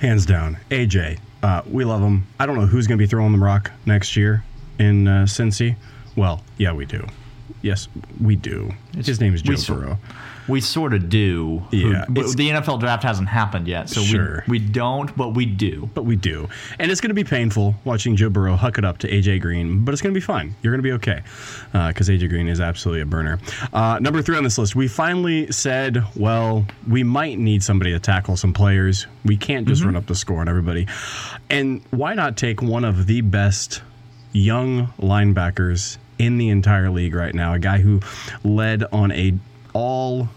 Hands 0.00 0.24
down. 0.24 0.56
AJ. 0.70 1.18
Uh, 1.42 1.60
we 1.70 1.84
love 1.84 2.00
him. 2.00 2.26
I 2.38 2.46
don't 2.46 2.56
know 2.56 2.64
who's 2.64 2.86
going 2.86 2.96
to 2.96 3.02
be 3.02 3.06
throwing 3.06 3.32
the 3.32 3.38
rock 3.38 3.70
next 3.84 4.16
year 4.16 4.42
in 4.78 5.06
uh, 5.06 5.24
Cincy. 5.24 5.76
Well, 6.16 6.42
yeah, 6.56 6.72
we 6.72 6.86
do. 6.86 7.06
Yes, 7.62 7.88
we 8.22 8.36
do. 8.36 8.72
His 8.94 9.20
name 9.20 9.34
is 9.34 9.42
Joe 9.42 9.50
we 9.52 9.56
sort- 9.56 9.80
Burrow. 9.80 9.98
We 10.48 10.60
sort 10.60 10.94
of 10.94 11.08
do. 11.08 11.62
Yeah, 11.70 12.06
But 12.08 12.34
the 12.36 12.48
NFL 12.50 12.80
draft 12.80 13.04
hasn't 13.04 13.28
happened 13.28 13.68
yet, 13.68 13.88
so 13.88 14.00
Sure. 14.00 14.42
we, 14.48 14.58
we 14.58 14.66
don't, 14.66 15.14
but 15.16 15.28
we 15.28 15.46
do. 15.46 15.88
But 15.94 16.04
we 16.06 16.16
do. 16.16 16.48
And 16.80 16.90
it's 16.90 17.00
going 17.00 17.10
to 17.10 17.14
be 17.14 17.22
painful 17.22 17.76
watching 17.84 18.16
Joe 18.16 18.30
Burrow 18.30 18.56
huck 18.56 18.76
it 18.76 18.84
up 18.84 18.98
to 18.98 19.08
AJ 19.08 19.42
Green, 19.42 19.84
but 19.84 19.92
it's 19.92 20.02
going 20.02 20.12
to 20.12 20.18
be 20.18 20.24
fine. 20.24 20.56
You're 20.62 20.72
going 20.72 20.82
to 20.82 20.88
be 20.88 20.92
okay 20.94 21.22
because 21.88 22.08
AJ 22.08 22.30
Green 22.30 22.48
is 22.48 22.60
absolutely 22.60 23.02
a 23.02 23.06
burner. 23.06 23.38
Uh, 23.72 23.98
number 24.00 24.22
three 24.22 24.36
on 24.36 24.42
this 24.42 24.58
list, 24.58 24.74
we 24.74 24.88
finally 24.88 25.52
said, 25.52 26.02
well, 26.16 26.66
we 26.88 27.04
might 27.04 27.38
need 27.38 27.62
somebody 27.62 27.92
to 27.92 28.00
tackle 28.00 28.36
some 28.36 28.52
players. 28.52 29.06
We 29.24 29.36
can't 29.36 29.68
just 29.68 29.84
run 29.84 29.94
up 29.94 30.06
the 30.06 30.16
score 30.16 30.40
on 30.40 30.48
everybody. 30.48 30.88
And 31.48 31.80
why 31.90 32.14
not 32.14 32.36
take 32.36 32.60
one 32.60 32.84
of 32.84 33.06
the 33.06 33.20
best 33.20 33.82
young 34.32 34.88
linebackers 34.98 35.98
in 36.20 36.36
the 36.36 36.50
entire 36.50 36.90
league 36.90 37.14
right 37.14 37.34
now. 37.34 37.54
A 37.54 37.58
guy 37.58 37.78
who 37.78 38.00
led 38.44 38.84
on 38.92 39.10
a 39.12 39.32
all 39.72 40.28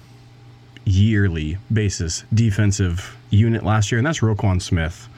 yearly 0.85 1.57
basis 1.71 2.23
defensive 2.33 3.17
unit 3.29 3.63
last 3.63 3.91
year, 3.91 3.99
and 3.99 4.07
that's 4.07 4.19
Roquan 4.19 4.61
Smith. 4.61 5.09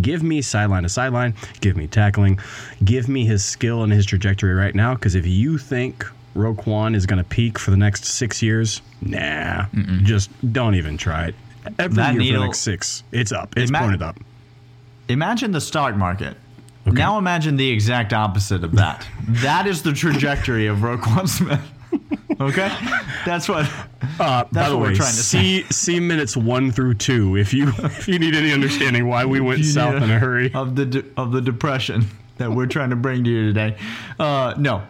Give 0.00 0.22
me 0.22 0.40
sideline 0.42 0.82
to 0.82 0.88
sideline. 0.88 1.34
Give 1.60 1.76
me 1.76 1.86
tackling. 1.86 2.40
Give 2.82 3.06
me 3.06 3.26
his 3.26 3.44
skill 3.44 3.84
and 3.84 3.92
his 3.92 4.06
trajectory 4.06 4.54
right 4.54 4.74
now. 4.74 4.94
Because 4.94 5.14
if 5.14 5.26
you 5.26 5.58
think 5.58 6.04
Roquan 6.34 6.96
is 6.96 7.04
going 7.06 7.22
to 7.22 7.28
peak 7.28 7.58
for 7.58 7.70
the 7.70 7.76
next 7.76 8.06
six 8.06 8.42
years, 8.42 8.80
nah, 9.02 9.66
just 10.02 10.30
don't 10.52 10.74
even 10.74 10.96
try 10.96 11.26
it. 11.26 11.34
Every 11.78 11.96
That 11.96 12.14
year 12.14 12.32
for 12.32 12.38
the 12.40 12.46
next 12.46 12.60
six, 12.60 13.04
it's 13.12 13.30
up. 13.30 13.56
It's 13.56 13.70
Ima- 13.70 13.78
pointed 13.78 14.02
up. 14.02 14.18
Imagine 15.08 15.52
the 15.52 15.60
stock 15.60 15.94
market. 15.96 16.36
Now 16.86 17.18
imagine 17.18 17.56
the 17.56 17.70
exact 17.70 18.12
opposite 18.12 18.62
of 18.64 18.72
that. 18.76 19.06
that 19.28 19.66
is 19.66 19.82
the 19.82 19.92
trajectory 19.92 20.66
of 20.66 20.78
Roquan 20.78 21.28
Smith. 21.28 21.60
Okay, 22.40 22.68
that's 23.24 23.48
what. 23.48 23.66
Uh, 24.18 24.44
by 24.44 24.48
That's 24.52 24.68
the 24.70 24.76
what 24.76 24.88
we're 24.88 24.94
trying 24.94 25.10
to 25.14 25.22
see 25.22 25.62
see 25.70 26.00
minutes 26.00 26.36
one 26.36 26.70
through 26.72 26.94
two 26.94 27.36
if 27.36 27.54
you 27.54 27.68
if 27.78 28.08
you 28.08 28.18
need 28.18 28.34
any 28.34 28.52
understanding 28.52 29.06
why 29.06 29.24
we 29.24 29.40
went 29.40 29.64
south 29.64 29.94
need 29.94 30.02
in 30.02 30.10
a 30.10 30.18
hurry. 30.18 30.52
of 30.54 30.74
the 30.76 30.84
de- 30.86 31.04
of 31.16 31.30
the 31.32 31.40
depression 31.40 32.06
that 32.38 32.50
we're 32.50 32.66
trying 32.66 32.90
to 32.90 32.96
bring 32.96 33.22
to 33.24 33.30
you 33.30 33.46
today. 33.52 33.76
Uh, 34.18 34.54
no, 34.58 34.82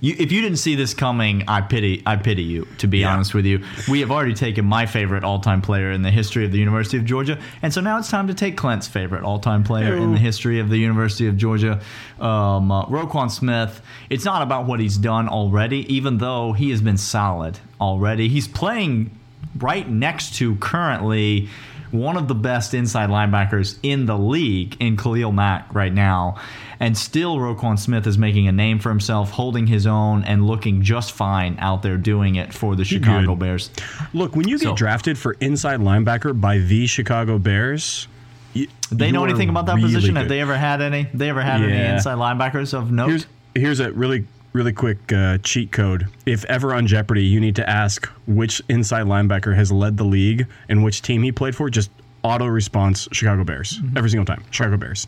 you, 0.00 0.14
if 0.18 0.30
you 0.32 0.40
didn't 0.40 0.58
see 0.58 0.74
this 0.74 0.94
coming, 0.94 1.42
I 1.48 1.60
pity 1.60 2.02
I 2.06 2.16
pity 2.16 2.42
you. 2.42 2.66
To 2.78 2.86
be 2.86 2.98
Yeah. 2.98 3.12
honest 3.14 3.34
with 3.34 3.46
you, 3.46 3.62
we 3.88 4.00
have 4.00 4.10
already 4.10 4.34
taken 4.34 4.64
my 4.64 4.86
favorite 4.86 5.24
all 5.24 5.40
time 5.40 5.62
player 5.62 5.90
in 5.90 6.02
the 6.02 6.10
history 6.10 6.44
of 6.44 6.52
the 6.52 6.58
University 6.58 6.96
of 6.96 7.04
Georgia, 7.04 7.38
and 7.62 7.72
so 7.72 7.80
now 7.80 7.98
it's 7.98 8.10
time 8.10 8.26
to 8.28 8.34
take 8.34 8.56
Clint's 8.56 8.86
favorite 8.88 9.22
all 9.22 9.38
time 9.38 9.62
player 9.64 9.96
in 9.96 10.12
the 10.12 10.18
history 10.18 10.60
of 10.60 10.68
the 10.68 10.78
University 10.78 11.26
of 11.26 11.36
Georgia, 11.36 11.80
um, 12.20 12.70
uh, 12.70 12.86
Roquan 12.86 13.30
Smith. 13.30 13.80
It's 14.10 14.24
not 14.24 14.42
about 14.42 14.66
what 14.66 14.80
he's 14.80 14.96
done 14.98 15.28
already, 15.28 15.92
even 15.94 16.18
though 16.18 16.52
he 16.52 16.70
has 16.70 16.80
been 16.80 16.96
solid 16.98 17.58
already. 17.80 18.28
He's 18.28 18.48
playing 18.48 19.10
right 19.58 19.88
next 19.88 20.34
to 20.36 20.56
currently 20.56 21.48
one 21.96 22.16
of 22.16 22.28
the 22.28 22.34
best 22.34 22.74
inside 22.74 23.08
linebackers 23.10 23.78
in 23.82 24.06
the 24.06 24.16
league 24.18 24.76
in 24.80 24.96
Khalil 24.96 25.32
Mack 25.32 25.74
right 25.74 25.92
now. 25.92 26.36
And 26.78 26.96
still, 26.96 27.36
Roquan 27.38 27.78
Smith 27.78 28.06
is 28.06 28.18
making 28.18 28.48
a 28.48 28.52
name 28.52 28.78
for 28.78 28.90
himself, 28.90 29.30
holding 29.30 29.66
his 29.66 29.86
own, 29.86 30.24
and 30.24 30.46
looking 30.46 30.82
just 30.82 31.12
fine 31.12 31.56
out 31.58 31.82
there 31.82 31.96
doing 31.96 32.34
it 32.34 32.52
for 32.52 32.76
the 32.76 32.84
Chicago 32.84 33.28
good. 33.28 33.38
Bears. 33.38 33.70
Look, 34.12 34.36
when 34.36 34.46
you 34.46 34.58
get 34.58 34.64
So- 34.68 34.74
drafted 34.76 35.16
for 35.16 35.32
inside 35.40 35.80
linebacker 35.80 36.38
by 36.38 36.58
the 36.58 36.86
Chicago 36.86 37.38
Bears, 37.38 38.08
y- 38.54 38.66
They 38.90 39.06
you 39.06 39.12
know 39.12 39.24
anything 39.24 39.48
about 39.48 39.66
that 39.66 39.76
really 39.76 39.94
position? 39.94 40.16
Have 40.16 40.28
they 40.28 40.40
ever 40.40 40.56
had 40.56 40.82
any? 40.82 41.08
They 41.14 41.30
ever 41.30 41.42
had 41.42 41.62
any 41.62 41.94
inside 41.94 42.18
linebackers 42.18 42.74
of 42.74 42.92
note? 42.92 43.08
Here's 43.08 43.26
here's 43.54 43.80
a 43.80 43.90
really 43.92 44.26
really 44.56 44.72
quick 44.72 45.12
uh, 45.12 45.38
cheat 45.38 45.70
code. 45.70 46.08
If 46.24 46.44
ever 46.46 46.74
on 46.74 46.86
Jeopardy, 46.86 47.24
you 47.24 47.40
need 47.40 47.56
to 47.56 47.68
ask 47.68 48.06
which 48.26 48.62
inside 48.68 49.04
linebacker 49.04 49.54
has 49.54 49.70
led 49.70 49.96
the 49.98 50.04
league 50.04 50.46
and 50.68 50.82
which 50.82 51.02
team 51.02 51.22
he 51.22 51.30
played 51.30 51.54
for. 51.54 51.68
Just 51.70 51.90
auto 52.22 52.46
response: 52.46 53.06
Chicago 53.12 53.44
Bears 53.44 53.78
every 53.96 54.10
single 54.10 54.24
time. 54.24 54.42
Chicago 54.50 54.76
Bears. 54.78 55.06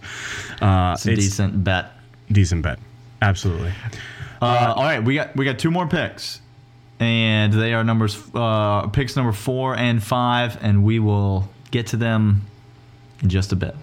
Uh, 0.60 0.66
Mm-hmm. 0.66 0.92
it's 0.94 1.06
a 1.06 1.12
it's 1.12 1.20
decent 1.24 1.64
bet. 1.64 1.92
decent 2.30 2.62
bet. 2.62 2.78
Absolutely. 3.22 3.72
Uh, 4.40 4.74
all 4.76 4.82
right, 4.84 5.02
we 5.02 5.14
got 5.14 5.34
we 5.34 5.44
got 5.44 5.58
two 5.58 5.70
more 5.70 5.86
picks, 5.88 6.40
and 7.00 7.52
they 7.52 7.72
are 7.74 7.82
numbers 7.82 8.22
uh, 8.34 8.86
picks 8.88 9.16
number 9.16 9.32
four 9.32 9.74
and 9.76 10.00
five, 10.02 10.56
and 10.62 10.84
we 10.84 10.98
will 11.00 11.48
get 11.70 11.88
to 11.88 11.96
them 11.96 12.42
in 13.22 13.28
just 13.30 13.50
a 13.52 13.56
bit. 13.56 13.74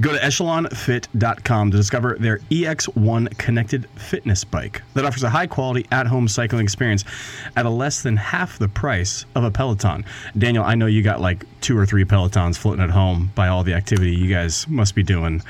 Go 0.00 0.12
to 0.12 0.18
echelonfit.com 0.18 1.70
to 1.70 1.76
discover 1.76 2.16
their 2.18 2.38
EX1 2.50 3.36
connected 3.36 3.86
fitness 3.96 4.44
bike 4.44 4.80
that 4.94 5.04
offers 5.04 5.22
a 5.22 5.30
high 5.30 5.46
quality 5.46 5.86
at 5.92 6.06
home 6.06 6.26
cycling 6.26 6.62
experience 6.62 7.04
at 7.54 7.66
a 7.66 7.70
less 7.70 8.02
than 8.02 8.16
half 8.16 8.58
the 8.58 8.68
price 8.68 9.26
of 9.34 9.44
a 9.44 9.50
Peloton. 9.50 10.06
Daniel, 10.38 10.64
I 10.64 10.74
know 10.74 10.86
you 10.86 11.02
got 11.02 11.20
like 11.20 11.44
two 11.60 11.76
or 11.76 11.84
three 11.84 12.04
Pelotons 12.04 12.56
floating 12.56 12.82
at 12.82 12.90
home 12.90 13.30
by 13.34 13.48
all 13.48 13.62
the 13.62 13.74
activity 13.74 14.14
you 14.14 14.32
guys 14.32 14.66
must 14.68 14.94
be 14.94 15.02
doing. 15.02 15.42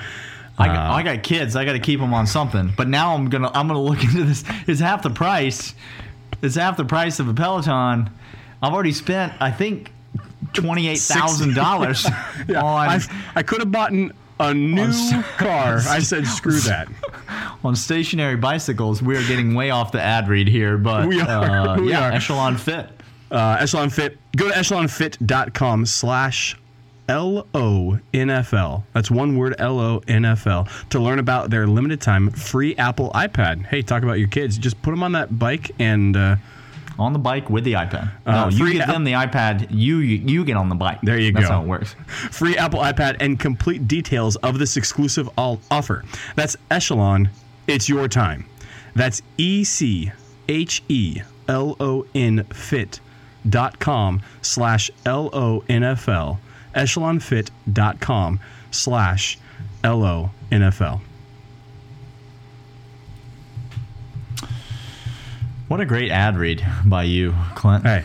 I 0.58 0.66
got, 0.66 0.76
uh, 0.76 0.94
I 0.94 1.02
got 1.02 1.22
kids. 1.22 1.54
I 1.54 1.64
got 1.64 1.72
to 1.72 1.78
keep 1.78 2.00
them 2.00 2.12
on 2.12 2.26
something. 2.26 2.72
But 2.76 2.88
now 2.88 3.14
I'm 3.14 3.30
gonna 3.30 3.50
I'm 3.54 3.68
gonna 3.68 3.80
look 3.80 4.02
into 4.04 4.24
this. 4.24 4.44
It's 4.66 4.80
half 4.80 5.02
the 5.02 5.10
price. 5.10 5.74
It's 6.42 6.56
half 6.56 6.76
the 6.76 6.84
price 6.84 7.20
of 7.20 7.28
a 7.28 7.34
Peloton. 7.34 8.10
I've 8.62 8.72
already 8.72 8.92
spent 8.92 9.32
I 9.40 9.52
think 9.52 9.92
twenty 10.52 10.88
eight 10.88 10.98
thousand 10.98 11.54
dollars 11.54 12.04
on 12.48 12.88
I've, 12.88 13.08
I 13.34 13.42
could 13.42 13.60
have 13.60 13.70
bought 13.72 13.92
an, 13.92 14.12
a 14.40 14.52
new 14.54 14.82
s- 14.88 15.12
car. 15.36 15.78
I 15.88 16.00
said, 16.00 16.26
screw 16.26 16.58
that. 16.60 16.88
on 17.64 17.76
stationary 17.76 18.36
bicycles. 18.36 19.02
We 19.02 19.16
are 19.16 19.22
getting 19.28 19.54
way 19.54 19.70
off 19.70 19.92
the 19.92 20.00
ad 20.02 20.28
read 20.28 20.48
here, 20.48 20.78
but 20.78 21.06
We 21.06 21.20
are. 21.20 21.68
Uh, 21.68 21.76
We 21.80 21.90
yeah, 21.90 22.08
are. 22.08 22.12
Echelon 22.12 22.56
Fit. 22.56 22.88
uh, 23.30 23.58
Echelon 23.60 23.90
Fit. 23.90 24.18
Go 24.36 24.48
to 24.48 24.54
echelonfit.com 24.54 25.86
slash 25.86 26.56
L-O-N-F-L. 27.08 28.84
That's 28.94 29.10
one 29.10 29.36
word, 29.36 29.54
L-O-N-F-L, 29.58 30.68
to 30.90 30.98
learn 31.00 31.18
about 31.18 31.50
their 31.50 31.66
limited 31.66 32.00
time 32.00 32.30
free 32.30 32.76
Apple 32.76 33.10
iPad. 33.14 33.66
Hey, 33.66 33.82
talk 33.82 34.02
about 34.02 34.18
your 34.18 34.28
kids. 34.28 34.56
Just 34.58 34.80
put 34.82 34.90
them 34.90 35.02
on 35.02 35.12
that 35.12 35.38
bike 35.38 35.70
and 35.78 36.16
uh, 36.16 36.36
On 37.00 37.12
the 37.12 37.18
bike 37.18 37.48
with 37.48 37.64
the 37.64 37.72
iPad. 37.72 38.10
Uh, 38.26 38.32
no, 38.32 38.48
you 38.48 38.72
give 38.72 38.82
app- 38.82 38.88
them 38.88 39.04
the 39.04 39.12
iPad. 39.12 39.68
You, 39.70 39.98
you 39.98 40.18
you 40.18 40.44
get 40.44 40.56
on 40.56 40.68
the 40.68 40.74
bike. 40.74 41.00
There 41.02 41.18
you 41.18 41.32
That's 41.32 41.46
go. 41.46 41.48
That's 41.48 41.50
how 41.50 41.62
it 41.62 41.66
works. 41.68 41.96
free 42.30 42.56
Apple 42.56 42.80
iPad 42.80 43.16
and 43.20 43.40
complete 43.40 43.88
details 43.88 44.36
of 44.36 44.58
this 44.58 44.76
exclusive 44.76 45.28
all 45.38 45.60
offer. 45.70 46.04
That's 46.36 46.56
Echelon. 46.70 47.30
It's 47.66 47.88
your 47.88 48.06
time. 48.08 48.44
That's 48.94 49.22
E 49.38 49.64
C 49.64 50.12
H 50.48 50.82
E 50.88 51.22
L 51.48 51.76
O 51.80 52.06
N 52.14 52.44
fit 52.52 53.00
dot 53.48 53.78
com 53.78 54.20
slash 54.42 54.90
L 55.06 55.30
O 55.32 55.64
N 55.68 55.82
F 55.82 56.08
L. 56.08 56.38
Echelonfit.com 56.74 58.40
slash 58.70 59.38
L 59.82 60.04
O 60.04 60.30
N 60.52 60.62
F 60.62 60.80
L. 60.80 61.00
What 65.70 65.78
a 65.80 65.84
great 65.84 66.10
ad 66.10 66.36
read 66.36 66.66
by 66.84 67.04
you, 67.04 67.32
Clint. 67.54 67.84
Hey, 67.86 68.02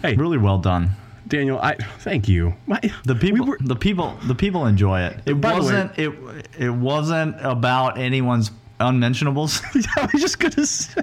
hey, 0.00 0.14
Really 0.16 0.38
well 0.38 0.56
done. 0.56 0.92
Daniel. 1.28 1.58
I 1.60 1.74
thank 1.98 2.26
you. 2.26 2.54
My, 2.66 2.80
The 3.04 3.14
people, 3.14 3.44
we 3.44 3.50
were- 3.50 3.58
the 3.60 3.76
people, 3.76 4.16
the 4.24 4.34
people 4.34 4.64
enjoy 4.66 5.02
it. 5.02 5.18
It 5.18 5.24
the 5.26 5.34
way- 5.34 5.52
wasn't. 5.54 5.98
it 5.98 6.12
it 6.58 6.70
wasn't 6.70 7.36
about 7.40 7.98
anyone's 7.98 8.50
unmentionables. 8.80 9.60
I 9.96 10.08
was 10.10 10.22
just 10.22 10.38
gonna 10.38 10.64
say. 10.64 11.02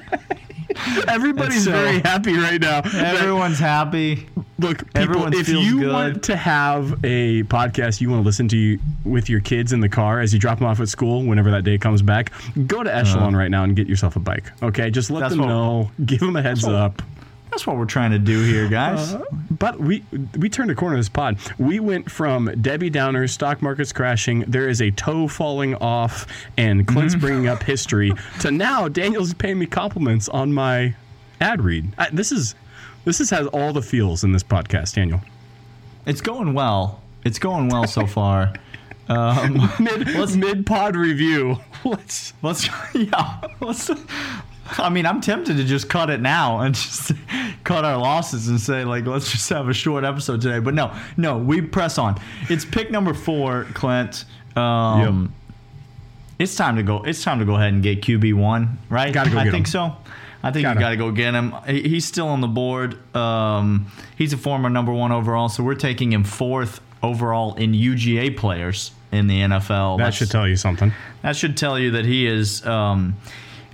Everybody's 1.08 1.66
so- 1.66 1.72
very 1.74 2.00
happy 2.00 2.36
right 2.38 2.60
now. 2.60 2.82
Everyone's 2.96 3.60
happy. 3.60 4.28
Look, 4.60 4.80
people, 4.80 5.02
Everyone 5.02 5.34
if 5.34 5.46
feels 5.48 5.66
you 5.66 5.80
good. 5.80 5.94
want 5.94 6.24
to 6.24 6.36
have 6.36 6.94
a 7.06 7.44
podcast 7.44 8.02
you 8.02 8.10
want 8.10 8.22
to 8.22 8.26
listen 8.26 8.48
to 8.50 8.58
you, 8.58 8.80
with 9.06 9.30
your 9.30 9.40
kids 9.40 9.72
in 9.74 9.80
the 9.80 9.90
car 9.90 10.20
as 10.20 10.34
you 10.34 10.40
drop 10.40 10.60
them 10.60 10.68
off 10.68 10.80
at 10.80 10.90
school 10.90 11.24
whenever 11.24 11.50
that 11.52 11.64
day 11.64 11.78
comes 11.78 12.02
back, 12.02 12.32
go 12.68 12.84
to 12.84 12.94
Echelon 12.94 13.36
right 13.36 13.50
now 13.50 13.64
and 13.64 13.76
get 13.76 13.88
yourself 13.88 14.16
a 14.16 14.20
bike. 14.20 14.52
Okay, 14.62 14.92
just 14.92 15.10
let 15.10 15.24
Uh-huh. 15.24 15.30
Them 15.36 15.48
know, 15.48 15.92
give 16.06 16.20
them 16.20 16.36
a 16.36 16.42
heads 16.42 16.64
what- 16.66 16.76
up. 16.76 17.02
That's 17.52 17.66
what 17.66 17.78
we're 17.78 17.86
trying 17.86 18.12
to 18.12 18.20
do 18.20 18.44
here, 18.44 18.68
guys. 18.70 19.16
But 19.50 19.80
we 19.80 20.04
we 20.38 20.50
turned 20.50 20.70
a 20.70 20.76
corner 20.76 20.94
of 20.96 21.00
this 21.00 21.10
pod. 21.10 21.38
We 21.58 21.80
went 21.80 22.12
from 22.12 22.46
Debbie 22.62 22.92
Downers, 22.92 23.32
stock 23.32 23.64
markets 23.64 23.92
crashing, 23.92 24.42
there 24.48 24.70
is 24.70 24.82
a 24.84 24.92
toe 24.92 25.28
falling 25.28 25.74
off, 25.76 26.28
and 26.58 26.88
Clint's 26.88 27.16
Mm-hmm. 27.16 27.26
bringing 27.26 27.48
up 27.48 27.64
history, 27.64 28.14
to 28.42 28.52
now 28.52 28.88
Daniel's 28.88 29.34
paying 29.34 29.58
me 29.58 29.66
compliments 29.66 30.30
on 30.30 30.54
my 30.54 30.94
ad 31.42 31.64
read. 31.64 31.92
I, 31.98 32.10
this 32.12 32.32
is 32.32 32.54
this 33.06 33.20
is 33.22 33.30
has 33.30 33.48
all 33.48 33.74
the 33.74 33.82
feels 33.82 34.24
in 34.24 34.32
this 34.32 34.44
podcast, 34.44 34.96
Daniel. 34.96 35.22
it's 36.06 36.22
going 36.22 36.54
well. 36.54 37.02
It's 37.26 37.40
going 37.40 37.70
well 37.70 37.88
so 37.88 38.06
far. 38.18 38.54
Um, 39.08 39.70
mid 39.80 40.08
mid 40.38 40.66
pod 40.66 40.96
review. 40.96 41.58
Let's 41.84 42.34
let's 42.42 42.68
yeah. 42.94 43.42
Let's. 43.60 43.90
I 44.78 44.90
mean, 44.90 45.08
I'm 45.08 45.20
tempted 45.20 45.58
to 45.58 45.64
just 45.64 45.90
cut 45.90 46.12
it 46.12 46.22
now 46.22 46.60
and 46.60 46.76
just 46.76 47.14
cut 47.64 47.86
our 47.86 47.98
losses 47.98 48.50
and 48.50 48.62
say 48.62 48.84
like, 48.84 49.08
let's 49.08 49.32
just 49.32 49.50
have 49.50 49.68
a 49.68 49.74
short 49.74 50.04
episode 50.04 50.42
today. 50.42 50.60
But 50.60 50.76
no, 50.76 50.96
no, 51.18 51.40
we 51.40 51.60
press 51.62 51.98
on. 51.98 52.22
It's 52.50 52.66
pick 52.66 52.92
number 52.92 53.16
four, 53.16 53.66
Clint. 53.74 54.26
Um, 54.56 55.34
It's 56.38 56.56
time 56.56 56.76
to 56.76 56.84
go. 56.84 57.02
It's 57.02 57.24
time 57.24 57.40
to 57.40 57.46
go 57.46 57.56
ahead 57.56 57.74
and 57.74 57.82
get 57.82 58.02
QB 58.02 58.36
one, 58.36 58.78
right? 58.90 59.12
Gotta 59.12 59.32
go 59.32 59.40
I 59.40 59.50
think 59.50 59.66
so. 59.66 59.96
I 60.42 60.52
think 60.52 60.64
Gotta. 60.64 60.80
you 60.80 60.86
got 60.86 60.90
to 60.92 60.96
go 60.98 61.12
get 61.12 61.34
him. 61.34 61.54
He's 61.68 62.06
still 62.06 62.28
on 62.30 62.40
the 62.42 62.48
board. 62.48 62.98
Um, 63.16 63.88
he's 64.18 64.32
a 64.34 64.38
former 64.38 64.70
number 64.70 64.94
one 64.94 65.12
overall, 65.12 65.50
so 65.50 65.64
we're 65.64 65.76
taking 65.76 66.14
him 66.14 66.24
fourth 66.24 66.80
overall 67.04 67.56
in 67.56 67.74
UGA 67.74 68.38
players 68.38 68.92
in 69.12 69.28
the 69.28 69.42
NFL. 69.42 69.98
that 69.98 70.04
That's- 70.04 70.16
should 70.16 70.32
tell 70.32 70.48
you 70.48 70.56
something. 70.56 70.94
that 71.24 71.36
should 71.36 71.58
tell 71.58 71.78
you 71.78 71.92
that 71.92 72.06
he 72.06 72.26
is. 72.28 72.66
Um, 72.66 73.16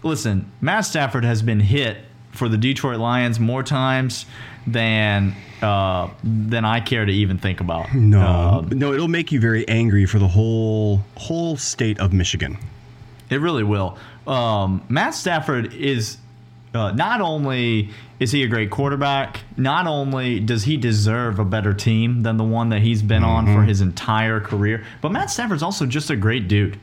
listen, 0.03 0.51
Matt 0.61 0.85
Stafford 0.85 1.23
has 1.23 1.41
been 1.41 1.59
hit 1.59 1.97
for 2.31 2.49
the 2.49 2.57
Detroit 2.57 2.97
Lions 2.99 3.39
more 3.39 3.61
times 3.63 4.25
than 4.67 5.35
uh, 5.61 6.09
than 6.23 6.65
I 6.65 6.79
care 6.79 7.05
to 7.05 7.11
even 7.11 7.37
think 7.37 7.61
about. 7.61 7.93
No, 7.93 8.19
Uh, 8.21 8.65
no, 8.71 8.93
it'll 8.93 9.07
make 9.07 9.31
you 9.31 9.39
very 9.39 9.67
angry 9.67 10.05
for 10.05 10.17
the 10.19 10.27
whole 10.27 11.03
whole 11.15 11.57
state 11.57 11.99
of 11.99 12.11
Michigan. 12.13 12.57
it 13.29 13.39
really 13.39 13.63
will. 13.63 13.97
um, 14.27 14.81
Matt 14.89 15.13
Stafford 15.15 15.73
is 15.73 16.17
uh, 16.75 16.91
not 16.91 17.21
only 17.21 17.89
is 18.19 18.31
he 18.31 18.43
a 18.43 18.47
great 18.47 18.69
quarterback, 18.69 19.41
not 19.57 19.87
only 19.87 20.39
does 20.39 20.63
he 20.63 20.77
deserve 20.77 21.39
a 21.39 21.45
better 21.45 21.73
team 21.73 22.23
than 22.23 22.37
the 22.37 22.43
one 22.43 22.69
that 22.69 22.81
he's 22.81 23.01
been 23.01 23.23
on 23.23 23.45
Mm-hmm. 23.45 23.55
for 23.55 23.63
his 23.63 23.81
entire 23.81 24.39
career, 24.39 24.83
but 25.01 25.11
Matt 25.11 25.29
Stafford's 25.31 25.63
also 25.63 25.85
just 25.85 26.09
a 26.09 26.15
great 26.15 26.47
dude. 26.47 26.79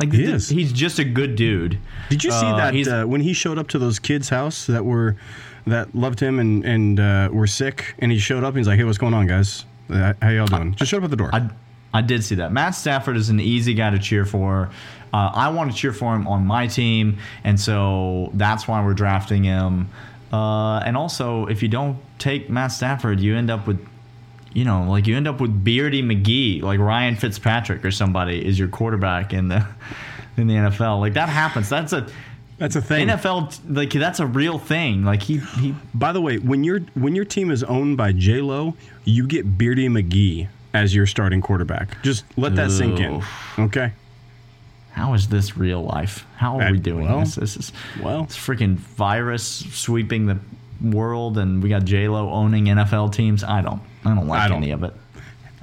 Like 0.00 0.12
He 0.12 0.26
th- 0.26 0.48
he's 0.48 0.72
just 0.72 0.98
a 0.98 1.04
good 1.04 1.36
dude. 1.36 1.78
Did 2.10 2.24
you 2.24 2.30
see 2.32 2.46
Uh, 2.46 2.56
that 2.70 2.88
uh, 2.88 3.06
when 3.06 3.20
he 3.20 3.32
showed 3.32 3.58
up 3.58 3.68
to 3.68 3.78
those 3.78 3.98
kids' 4.00 4.28
house 4.28 4.66
that 4.66 4.84
were 4.84 5.16
that 5.66 5.94
loved 5.94 6.18
him 6.20 6.38
and 6.40 6.64
and 6.64 6.98
uh, 7.00 7.28
were 7.32 7.46
sick, 7.46 7.94
and 8.00 8.10
he 8.12 8.18
showed 8.18 8.42
up 8.44 8.50
and 8.50 8.58
he's 8.58 8.66
like, 8.66 8.76
"Hey, 8.78 8.84
what's 8.84 8.98
going 8.98 9.14
on, 9.14 9.26
guys? 9.26 9.64
Uh, 9.88 10.12
How 10.20 10.30
y'all 10.30 10.46
doing?" 10.46 10.74
Just 10.74 10.90
showed 10.90 10.98
up 10.98 11.04
at 11.04 11.10
the 11.10 11.16
door. 11.16 11.30
I, 11.32 11.48
I 11.94 12.02
did 12.02 12.24
see 12.24 12.34
that. 12.34 12.52
Matt 12.52 12.74
Stafford 12.74 13.16
is 13.16 13.30
an 13.30 13.38
easy 13.40 13.72
guy 13.72 13.90
to 13.90 13.98
cheer 14.00 14.24
for. 14.26 14.68
Uh, 15.12 15.30
I 15.32 15.48
want 15.50 15.70
to 15.70 15.76
cheer 15.76 15.92
for 15.92 16.12
him 16.14 16.26
on 16.26 16.44
my 16.44 16.66
team, 16.66 17.18
and 17.44 17.58
so 17.58 18.30
that's 18.34 18.66
why 18.66 18.84
we're 18.84 18.94
drafting 18.94 19.44
him. 19.44 19.88
Uh, 20.32 20.78
and 20.80 20.96
also, 20.96 21.46
if 21.46 21.62
you 21.62 21.68
don't 21.68 21.96
take 22.18 22.50
Matt 22.50 22.72
Stafford, 22.72 23.20
you 23.20 23.36
end 23.36 23.48
up 23.48 23.68
with, 23.68 23.78
you 24.52 24.64
know, 24.64 24.82
like 24.90 25.06
you 25.06 25.16
end 25.16 25.28
up 25.28 25.40
with 25.40 25.62
Beardy 25.62 26.02
McGee, 26.02 26.60
like 26.62 26.80
Ryan 26.80 27.14
Fitzpatrick 27.14 27.84
or 27.84 27.92
somebody 27.92 28.44
is 28.44 28.58
your 28.58 28.66
quarterback 28.66 29.32
in 29.32 29.46
the 29.46 29.64
in 30.36 30.48
the 30.48 30.54
NFL. 30.54 30.98
Like 30.98 31.14
that 31.14 31.28
happens. 31.28 31.68
That's 31.68 31.92
a 31.92 32.08
That's 32.58 32.74
a 32.74 32.82
thing. 32.82 33.06
NFL. 33.06 33.60
Like 33.68 33.90
that's 33.92 34.18
a 34.18 34.26
real 34.26 34.58
thing. 34.58 35.04
Like 35.04 35.22
he 35.22 35.36
he 35.38 35.76
By 35.94 36.10
the 36.10 36.20
way, 36.20 36.38
when 36.38 36.64
your 36.64 36.80
when 36.94 37.14
your 37.14 37.24
team 37.24 37.52
is 37.52 37.62
owned 37.62 37.96
by 37.96 38.10
J 38.10 38.40
Lo, 38.40 38.74
you 39.04 39.28
get 39.28 39.56
Beardy 39.56 39.88
McGee 39.88 40.48
as 40.74 40.94
your 40.94 41.06
starting 41.06 41.40
quarterback. 41.40 42.02
Just 42.02 42.24
let 42.36 42.54
that 42.56 42.70
sink 42.70 43.00
in. 43.00 43.22
Okay. 43.58 43.92
How 44.90 45.14
is 45.14 45.28
this 45.28 45.56
real 45.56 45.82
life? 45.82 46.26
How 46.36 46.60
are 46.60 46.70
we 46.70 46.78
doing 46.78 47.06
well, 47.06 47.20
this? 47.20 47.36
This 47.36 47.56
is 47.56 47.72
well. 48.02 48.24
it's 48.24 48.36
freaking 48.36 48.74
virus 48.76 49.44
sweeping 49.72 50.26
the 50.26 50.38
world, 50.82 51.38
and 51.38 51.62
we 51.62 51.68
got 51.68 51.84
J 51.84 52.08
Lo 52.08 52.30
owning 52.30 52.66
NFL 52.66 53.12
teams. 53.12 53.42
I 53.42 53.60
don't, 53.62 53.80
I 54.04 54.14
don't 54.14 54.28
like 54.28 54.40
I 54.40 54.48
don't- 54.48 54.58
any 54.58 54.70
of 54.72 54.84
it. 54.84 54.92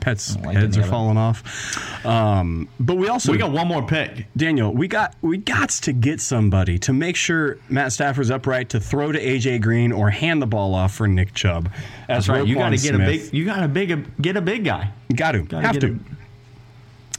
Pets 0.01 0.36
like 0.38 0.58
heads 0.58 0.77
are 0.77 0.84
falling 0.84 1.17
off. 1.17 2.05
Um, 2.05 2.67
but 2.79 2.96
we 2.98 3.08
also 3.08 3.31
We 3.31 3.38
got 3.38 3.51
one 3.51 3.67
more 3.67 3.86
pick. 3.86 4.25
Daniel, 4.36 4.74
we 4.74 4.88
got 4.88 5.15
we 5.22 5.38
got 5.38 5.70
to 5.70 5.93
get 5.93 6.20
somebody 6.20 6.77
to 6.79 6.91
make 6.93 7.15
sure 7.15 7.58
Matt 7.70 7.93
Stafford's 7.93 8.31
upright 8.31 8.70
to 8.70 8.79
throw 8.79 9.12
to 9.12 9.20
AJ 9.24 9.62
Green 9.62 9.91
or 9.91 10.10
hand 10.10 10.41
the 10.41 10.48
ball 10.48 10.74
off 10.75 10.93
for 10.93 11.08
Nick 11.08 11.34
Chubb. 11.34 11.70
That's 12.08 12.27
right. 12.27 12.46
You 12.46 12.55
got 12.55 12.70
to 12.70 12.75
Roquan 12.75 12.84
get 12.84 12.96
a 12.96 12.98
big. 12.98 13.34
You 13.34 13.46
got 13.46 13.60
to 13.62 13.67
big 13.67 14.22
get 14.22 14.36
a 14.36 14.41
big 14.41 14.65
guy. 14.65 14.91
Got 15.15 15.31
to 15.34 15.43
Gotta 15.43 15.67
have 15.67 15.74
get 15.79 15.81
to. 15.81 16.00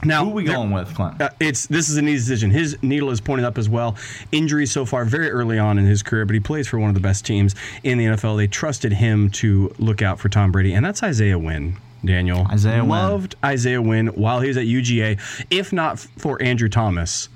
now 0.03 0.25
Who 0.25 0.31
we 0.31 0.45
there- 0.45 0.55
going 0.55 0.71
with, 0.71 0.93
Clint? 0.93 1.21
Uh, 1.21 1.29
it's 1.39 1.65
this 1.67 1.87
is 1.89 1.95
an 1.97 2.07
easy 2.09 2.25
decision. 2.29 2.51
His 2.51 2.77
needle 2.83 3.09
is 3.11 3.21
pointed 3.21 3.45
up 3.45 3.57
as 3.57 3.69
well. 3.69 3.95
Injuries 4.33 4.71
so 4.71 4.85
far 4.85 5.05
very 5.05 5.29
early 5.31 5.57
on 5.57 5.77
in 5.79 5.85
his 5.85 6.03
career, 6.03 6.25
but 6.25 6.33
he 6.33 6.39
plays 6.41 6.67
for 6.67 6.77
one 6.79 6.89
of 6.89 6.95
the 6.95 7.01
best 7.01 7.25
teams 7.25 7.55
in 7.83 7.97
the 7.97 8.05
NFL. 8.05 8.35
They 8.35 8.47
trusted 8.47 8.91
him 8.93 9.29
to 9.31 9.73
look 9.77 10.01
out 10.01 10.19
for 10.19 10.27
Tom 10.27 10.51
Brady, 10.51 10.73
and 10.73 10.85
that's 10.85 11.01
Isaiah 11.03 11.39
Wynn. 11.39 11.77
Daniel 12.05 12.47
Isaiah 12.51 12.81
Wynn. 12.81 12.89
loved 12.89 13.35
Isaiah 13.43 13.81
Wynn 13.81 14.07
while 14.07 14.41
he 14.41 14.47
was 14.47 14.57
at 14.57 14.65
UGA. 14.65 15.19
If 15.49 15.71
not 15.71 15.99
for 15.99 16.41
Andrew 16.41 16.69
Thomas, 16.69 17.29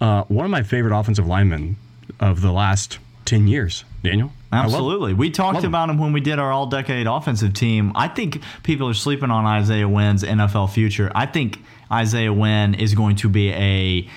uh, 0.00 0.24
one 0.24 0.44
of 0.44 0.50
my 0.50 0.62
favorite 0.62 0.96
offensive 0.96 1.26
linemen 1.26 1.76
of 2.20 2.40
the 2.40 2.52
last 2.52 2.98
ten 3.24 3.46
years. 3.48 3.84
Daniel, 4.02 4.32
Absolutely. 4.52 5.14
We 5.14 5.30
talked 5.30 5.64
about 5.64 5.88
him 5.90 5.98
when 5.98 6.12
we 6.12 6.20
did 6.20 6.38
our 6.38 6.52
all 6.52 6.66
decade 6.66 7.06
offensive 7.06 7.54
team. 7.54 7.92
I 7.94 8.08
think 8.08 8.42
people 8.62 8.88
are 8.88 8.94
sleeping 8.94 9.30
on 9.30 9.46
Isaiah 9.46 9.88
Wynn's 9.88 10.22
NFL 10.22 10.70
future. 10.70 11.10
I 11.14 11.26
think 11.26 11.58
Isaiah 11.90 12.32
Wynn 12.32 12.74
is 12.74 12.94
going 12.94 13.16
to 13.16 13.28
be 13.28 13.50
a 13.50 14.08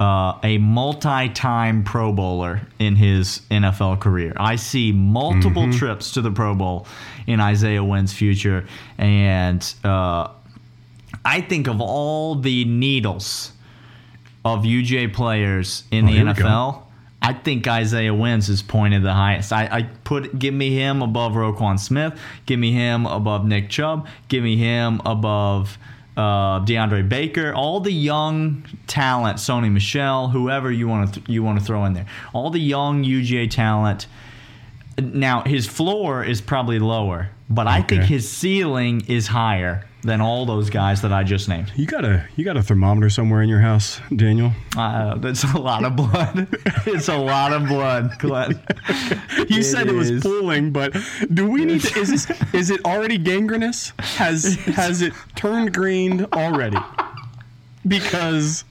uh, 0.00 0.38
a 0.42 0.58
multi-time 0.58 1.82
Pro 1.84 2.12
Bowler 2.12 2.60
in 2.78 2.96
his 2.96 3.40
NFL 3.50 4.00
career. 4.00 4.34
I 4.36 4.56
see 4.56 4.92
multiple 4.92 5.62
Mm-hmm. 5.62 5.78
trips 5.78 6.12
to 6.12 6.22
the 6.22 6.30
Pro 6.30 6.54
Bowl 6.54 6.86
in 7.26 7.40
Isaiah 7.40 7.82
Wynn's 7.82 8.12
future, 8.12 8.66
and 8.98 9.62
uh, 9.84 10.28
I 11.24 11.40
think 11.40 11.66
of 11.66 11.80
all 11.80 12.34
the 12.34 12.64
needles 12.66 13.52
of 14.44 14.62
UJ 14.64 15.12
players 15.14 15.84
in 15.90 16.04
Oh, 16.04 16.08
the 16.08 16.12
here 16.14 16.26
we 16.26 16.32
go. 16.34 16.42
NFL, 16.44 16.82
I 17.22 17.32
think 17.32 17.66
Isaiah 17.66 18.14
Wynn's 18.14 18.48
is 18.48 18.62
pointed 18.62 19.02
the 19.02 19.12
highest. 19.14 19.52
I, 19.52 19.64
I 19.66 19.82
put 20.04 20.38
give 20.38 20.54
me 20.54 20.70
him 20.78 21.02
above 21.02 21.32
Roquan 21.32 21.80
Smith, 21.80 22.16
give 22.44 22.60
me 22.60 22.70
him 22.72 23.06
above 23.06 23.44
Nick 23.46 23.70
Chubb, 23.70 24.06
give 24.28 24.44
me 24.44 24.56
him 24.56 25.00
above 25.04 25.78
uh, 26.16 26.64
DeAndre 26.64 27.08
Baker, 27.08 27.52
all 27.54 27.80
the 27.80 27.92
young 27.92 28.64
talent, 28.86 29.38
Sony 29.38 29.70
Michel, 29.70 30.28
whoever 30.28 30.70
you 30.70 30.88
want 30.88 31.12
to 31.12 31.20
th- 31.20 31.28
you 31.28 31.42
want 31.42 31.58
to 31.58 31.64
throw 31.64 31.84
in 31.84 31.92
there, 31.92 32.06
all 32.32 32.50
the 32.50 32.60
young 32.60 33.04
UGA 33.04 33.50
talent. 33.50 34.06
Now 34.98 35.42
his 35.42 35.66
floor 35.66 36.24
is 36.24 36.40
probably 36.40 36.78
lower, 36.78 37.30
but 37.50 37.66
I 37.66 37.82
think 37.82 38.04
his 38.04 38.30
ceiling 38.30 39.02
is 39.08 39.26
higher 39.26 39.86
than 40.06 40.20
all 40.20 40.46
those 40.46 40.70
guys 40.70 41.02
that 41.02 41.12
I 41.12 41.22
just 41.24 41.48
named. 41.48 41.72
You 41.76 41.84
got 41.86 42.04
a 42.04 42.24
you 42.36 42.44
got 42.44 42.56
a 42.56 42.62
thermometer 42.62 43.10
somewhere 43.10 43.42
in 43.42 43.48
your 43.48 43.60
house, 43.60 44.00
Daniel? 44.14 44.52
Uh, 44.76 45.16
that's 45.16 45.44
a 45.44 45.58
lot 45.58 45.84
of 45.84 45.96
blood. 45.96 46.48
it's 46.86 47.08
a 47.08 47.16
lot 47.16 47.52
of 47.52 47.66
blood, 47.66 48.18
Glenn. 48.18 48.60
You 49.48 49.60
It 49.60 49.64
said 49.64 49.86
it 49.88 49.94
was 49.94 50.10
pooling, 50.22 50.72
but 50.72 50.96
do 51.32 51.48
we 51.48 51.64
need 51.64 51.82
to? 51.82 51.98
Is 52.00 52.08
this 52.26 52.54
is 52.54 52.70
it 52.70 52.84
already 52.84 53.18
gangrenous? 53.18 53.92
Has 54.16 54.54
has 54.66 55.02
it 55.02 55.12
turned 55.34 55.72
green 55.74 56.24
already? 56.32 56.78
Because 57.86 58.64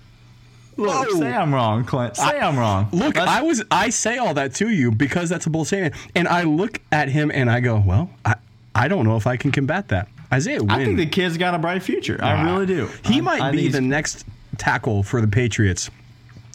Look, 0.78 1.08
Whoa. 1.10 1.20
say 1.20 1.32
I'm 1.34 1.54
wrong, 1.54 1.86
Clint. 1.86 2.18
Say 2.18 2.24
I, 2.38 2.46
am 2.48 2.58
wrong. 2.60 2.90
look, 2.92 3.16
Let's- 3.16 3.32
I 3.32 3.42
was 3.42 3.64
I 3.72 3.90
say 3.90 4.18
all 4.18 4.34
that 4.34 4.54
to 4.56 4.70
you 4.70 4.92
because 4.92 5.30
that's 5.30 5.46
a 5.46 5.50
bold 5.50 5.68
statement, 5.68 5.96
and 6.16 6.28
I 6.28 6.44
look 6.44 6.80
at 6.92 7.08
him 7.08 7.32
and 7.34 7.50
I 7.50 7.62
go, 7.62 7.82
well, 7.86 8.10
I 8.26 8.36
I 8.74 8.90
don't 8.90 9.06
know 9.06 9.16
if 9.16 9.26
I 9.26 9.38
can 9.38 9.52
combat 9.54 9.88
that. 9.90 10.10
Isaiah 10.32 10.60
Wynn, 10.62 10.72
I 10.72 10.84
think 10.84 10.98
the 10.98 11.06
kid's 11.06 11.38
got 11.38 11.54
a 11.54 11.60
bright 11.60 11.84
future. 11.84 12.20
I 12.22 12.44
really 12.44 12.66
do. 12.66 12.90
He 13.06 13.18
I- 13.18 13.22
might 13.22 13.42
I 13.42 13.52
be 13.52 13.68
the 13.68 13.82
next 13.82 14.26
tackle 14.58 15.04
for 15.04 15.22
the 15.22 15.28
Patriots 15.28 15.90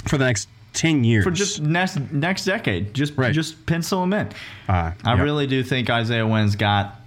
for 0.07 0.19
the 0.19 0.25
next 0.25 0.49
ten 0.73 1.05
years. 1.05 1.25
for 1.25 1.31
just 1.31 1.61
next 1.61 1.99
next 2.13 2.45
decade. 2.45 2.95
Just 2.95 3.17
Right. 3.17 3.33
just 3.33 3.67
pencil 3.67 4.03
him 4.03 4.13
in. 4.13 4.29
Uh, 4.69 4.93
I 5.05 5.15
yep. 5.15 5.21
really 5.21 5.47
do 5.47 5.63
think 5.63 5.91
Isaiah 5.91 6.27
Wynn's 6.27 6.57
got 6.57 7.01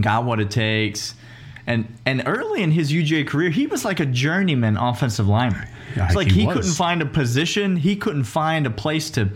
got 0.00 0.24
what 0.24 0.40
it 0.40 0.50
takes. 0.50 1.14
And 1.66 1.86
and 2.04 2.22
early 2.26 2.62
in 2.62 2.70
his 2.72 2.92
UGA 2.92 3.26
career, 3.26 3.50
he 3.50 3.66
was 3.66 3.84
like 3.84 3.98
a 4.00 4.06
journeyman 4.06 4.76
offensive 4.76 5.26
lineman. 5.26 5.66
Yeah, 5.96 6.06
it's 6.06 6.14
like 6.16 6.30
he 6.30 6.40
he, 6.42 6.46
couldn't 6.46 6.72
find 6.72 7.00
a 7.00 7.06
position, 7.06 7.76
he 7.76 7.96
couldn't 7.96 8.24
find 8.24 8.66
a 8.66 8.70
place 8.70 9.08
to 9.10 9.30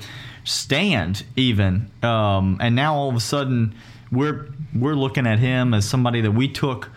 stand 0.44 1.24
even. 1.36 1.90
Um, 2.02 2.58
and 2.60 2.74
now 2.74 2.94
all 2.94 3.08
of 3.08 3.14
a 3.14 3.20
sudden, 3.20 3.74
we're 4.10 4.46
we're 4.74 4.94
looking 4.94 5.26
at 5.26 5.38
him 5.38 5.74
as 5.74 5.88
somebody 5.88 6.20
that 6.22 6.32
we 6.32 6.48
took 6.48 6.90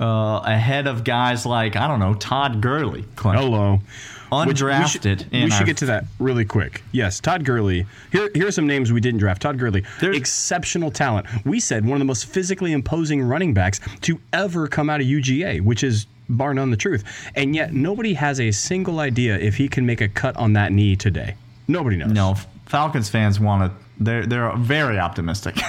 uh, 0.00 0.40
ahead 0.44 0.86
of 0.86 1.04
guys 1.04 1.46
like 1.46 1.74
I 1.76 1.86
don't 1.88 2.00
know 2.00 2.14
Todd 2.14 2.60
Gurley. 2.60 3.04
Clint. 3.16 3.38
Hello. 3.38 3.80
Which 4.28 4.60
we 4.60 4.68
Undrafted 4.70 5.20
should- 5.20 5.32
We 5.32 5.50
should 5.50 5.66
get 5.66 5.76
to 5.78 5.86
that 5.86 6.04
really 6.18 6.44
quick. 6.44 6.82
Yes, 6.90 7.20
Todd 7.20 7.44
Gurley. 7.44 7.86
Here, 8.10 8.28
here 8.34 8.48
are 8.48 8.50
some 8.50 8.66
names 8.66 8.90
we 8.92 9.00
didn't 9.00 9.20
draft. 9.20 9.40
Todd 9.42 9.56
Gurley, 9.56 9.84
There's- 10.00 10.16
exceptional 10.16 10.90
talent. 10.90 11.26
We 11.46 11.60
said 11.60 11.84
one 11.84 11.92
of 11.94 11.98
the 12.00 12.06
most 12.06 12.26
physically 12.26 12.72
imposing 12.72 13.22
running 13.22 13.54
backs 13.54 13.78
to 14.02 14.18
ever 14.32 14.66
come 14.66 14.90
out 14.90 15.00
of 15.00 15.06
UGA, 15.06 15.60
which 15.60 15.84
is 15.84 16.06
bar 16.28 16.52
none 16.54 16.72
the 16.72 16.76
truth. 16.76 17.04
And 17.36 17.54
yet, 17.54 17.72
nobody 17.72 18.14
has 18.14 18.40
a 18.40 18.50
single 18.50 18.98
idea 18.98 19.38
if 19.38 19.56
he 19.56 19.68
can 19.68 19.86
make 19.86 20.00
a 20.00 20.08
cut 20.08 20.36
on 20.36 20.54
that 20.54 20.72
knee 20.72 20.96
today. 20.96 21.36
Nobody 21.68 21.96
knows. 21.96 22.10
No, 22.10 22.34
Falcons 22.66 23.08
fans 23.08 23.38
want 23.38 23.70
to. 23.70 23.78
They're 24.02 24.26
they're 24.26 24.52
very 24.56 24.98
optimistic. 24.98 25.56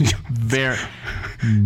very 0.30 0.78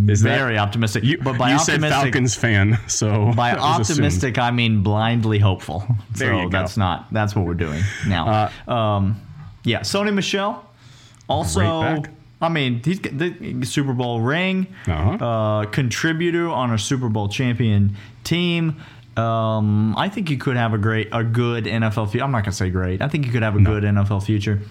is 0.09 0.21
that- 0.23 0.37
very 0.39 0.59
optimistic. 0.59 1.05
You, 1.05 1.19
but 1.19 1.39
by 1.39 1.53
you 1.53 1.59
said 1.59 1.81
Falcons 1.81 2.35
fan, 2.35 2.79
so 2.89 3.33
by 3.37 3.51
that 3.51 3.59
was 3.61 3.91
assumed. 3.91 4.05
optimistic, 4.05 4.39
I 4.39 4.51
mean 4.51 4.83
blindly 4.83 5.39
hopeful. 5.39 5.85
There 6.17 6.33
so 6.33 6.41
you 6.43 6.43
go. 6.51 6.59
Uh, 6.59 6.61
that's 6.63 6.77
not 6.77 7.13
that's 7.13 7.35
what 7.37 7.45
we're 7.47 7.55
doing 7.55 7.83
now. 8.07 8.51
um, 8.69 9.21
yeah, 9.65 9.81
Sony 9.81 10.13
Michel. 10.15 10.65
Also. 11.29 12.03
I 12.43 12.49
mean, 12.49 12.81
he's 12.83 13.01
the 13.01 13.67
Super 13.67 13.93
Bowl 13.93 14.23
ring, 14.23 14.67
Uh-huh. 14.87 15.11
uh, 15.25 15.65
contributor 15.67 16.49
on 16.49 16.73
a 16.73 16.79
Super 16.79 17.11
Bowl 17.11 17.29
champion 17.29 17.97
team. 18.25 18.81
Um, 19.15 19.95
I 19.99 20.09
think 20.09 20.31
you 20.31 20.39
could 20.39 20.57
have 20.57 20.73
a 20.73 20.79
great, 20.79 21.09
a 21.13 21.23
good 21.23 21.65
NFL 21.67 22.11
future. 22.11 22.25
I'm 22.25 22.31
not 22.33 22.45
gonna 22.45 22.53
say 22.53 22.71
great. 22.71 23.03
I 23.03 23.09
think 23.09 23.27
you 23.27 23.33
could 23.33 23.43
have 23.43 23.57
a 23.57 23.61
good 23.61 23.83
NFL 23.85 24.25
future. 24.25 24.63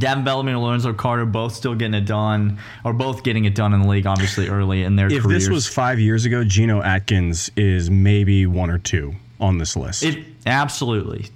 Davin 0.00 0.24
Bellamy 0.24 0.52
and 0.52 0.62
Lorenzo 0.62 0.92
Carter 0.92 1.26
both 1.26 1.54
still 1.54 1.74
getting 1.74 1.94
it 1.94 2.06
done, 2.06 2.58
or 2.84 2.92
both 2.92 3.22
getting 3.22 3.44
it 3.44 3.54
done 3.54 3.74
in 3.74 3.82
the 3.82 3.88
league, 3.88 4.06
obviously 4.06 4.48
early 4.48 4.82
in 4.82 4.96
their 4.96 5.12
If 5.12 5.22
careers. 5.22 5.44
this 5.44 5.50
was 5.50 5.66
five 5.66 6.00
years 6.00 6.24
ago, 6.24 6.42
Geno 6.42 6.82
Atkins 6.82 7.50
is 7.56 7.90
maybe 7.90 8.46
one 8.46 8.70
or 8.70 8.78
two 8.78 9.14
on 9.38 9.58
this 9.58 9.76
list. 9.76 10.02
It 10.02 10.24
absolutely, 10.46 11.26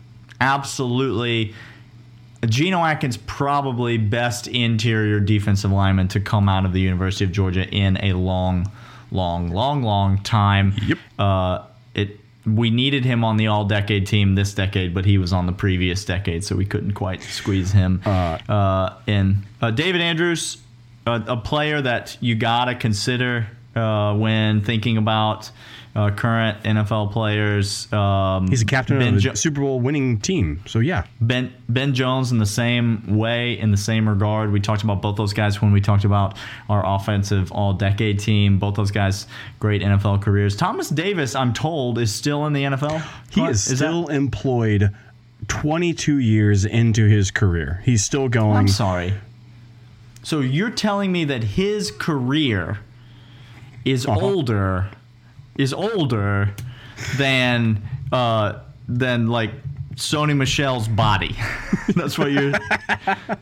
absolutely. 0.41 1.55
Geno 2.47 2.85
Atkins 2.85 3.17
probably 3.17 3.97
best 3.97 4.49
interior 4.49 5.21
defensive 5.21 5.71
lineman 5.71 6.09
to 6.09 6.21
come 6.21 6.49
out 6.49 6.65
of 6.65 6.73
the 6.73 6.81
University 6.81 7.25
of 7.25 7.33
Georgia 7.33 7.67
in 7.69 7.97
a 8.03 8.13
long, 8.13 8.71
long, 9.11 9.51
long, 9.51 9.83
long 9.83 10.19
time. 10.23 10.75
Yep. 10.87 10.99
Uh, 11.19 11.65
it 11.95 12.21
we 12.47 12.71
needed 12.71 13.05
him 13.05 13.25
on 13.25 13.37
the 13.37 13.47
all 13.47 13.65
decade 13.65 14.07
team 14.07 14.35
this 14.35 14.55
decade, 14.55 14.93
but 14.95 15.05
he 15.05 15.19
was 15.19 15.33
on 15.33 15.47
the 15.47 15.53
previous 15.53 16.05
decade, 16.05 16.45
so 16.45 16.57
we 16.57 16.67
couldn't 16.67 16.93
quite 16.93 17.23
squeeze 17.23 17.73
him 17.73 18.03
uh, 18.05 18.91
in. 19.07 19.39
Uh, 19.63 19.71
David 19.71 20.01
Andrews, 20.01 20.59
a, 21.07 21.23
a 21.29 21.37
player 21.37 21.81
that 21.81 22.17
you 22.21 22.35
got 22.35 22.67
to 22.67 22.75
consider 22.75 23.49
uh, 23.75 24.15
when 24.15 24.61
thinking 24.63 24.97
about 24.97 25.51
uh, 25.97 26.11
current 26.11 26.61
NFL 26.65 27.13
players. 27.13 27.93
Um, 27.93 28.49
He's 28.49 28.63
a 28.63 28.67
captain 28.67 28.99
Ben 28.99 29.09
of 29.09 29.15
a 29.17 29.21
Jo- 29.21 29.35
Super 29.35 29.61
Bowl 29.61 29.79
winning 29.81 30.19
team. 30.19 30.61
So 30.67 30.81
yeah, 30.81 31.07
Ben 31.21 31.53
Ben 31.69 31.95
Jones 31.95 32.33
in 32.33 32.39
the 32.39 32.47
same 32.47 33.17
way, 33.17 33.59
in 33.59 33.71
the 33.71 33.77
same 33.77 34.09
regard. 34.09 34.51
We 34.51 34.59
talked 34.61 34.83
about 34.83 35.01
both 35.03 35.17
those 35.17 35.33
guys 35.33 35.63
when 35.63 35.71
we 35.73 35.81
talked 35.81 36.05
about 36.05 36.37
our 36.69 36.85
offensive 36.85 37.53
all 37.53 37.73
decade 37.75 38.19
team. 38.19 38.59
Both 38.59 38.75
those 38.75 38.91
guys, 38.91 39.27
great 39.61 39.83
NFL 39.83 40.21
careers. 40.23 40.57
Thomas 40.57 40.89
Davis, 40.89 41.35
I'm 41.37 41.53
told, 41.53 41.99
is 41.99 42.13
still 42.13 42.45
in 42.47 42.53
the 42.53 42.65
NFL. 42.65 43.01
he 43.31 43.41
What? 43.43 43.51
is 43.53 43.65
that- 43.67 43.77
still 43.77 44.09
employed 44.09 44.91
22 45.49 46.19
years 46.19 46.65
into 46.65 47.07
his 47.07 47.31
career. 47.31 47.81
He's 47.85 48.03
still 48.03 48.29
going. 48.29 48.57
I'm 48.57 48.69
sorry. 48.69 49.15
So 50.23 50.41
you're 50.41 50.71
telling 50.71 51.13
me 51.13 51.25
that 51.27 51.45
his 51.45 51.91
career 51.91 52.79
is 53.85 54.07
Uh-huh. 54.07 54.19
older, 54.21 54.87
is 55.57 55.73
older 55.73 56.55
than 57.17 57.83
uh, 58.13 58.61
than 58.89 59.29
like 59.29 59.51
Sony 59.95 60.37
Michel's 60.37 60.89
body. 60.89 61.37
that's 61.95 62.19
what 62.19 62.33
you're. 62.33 62.53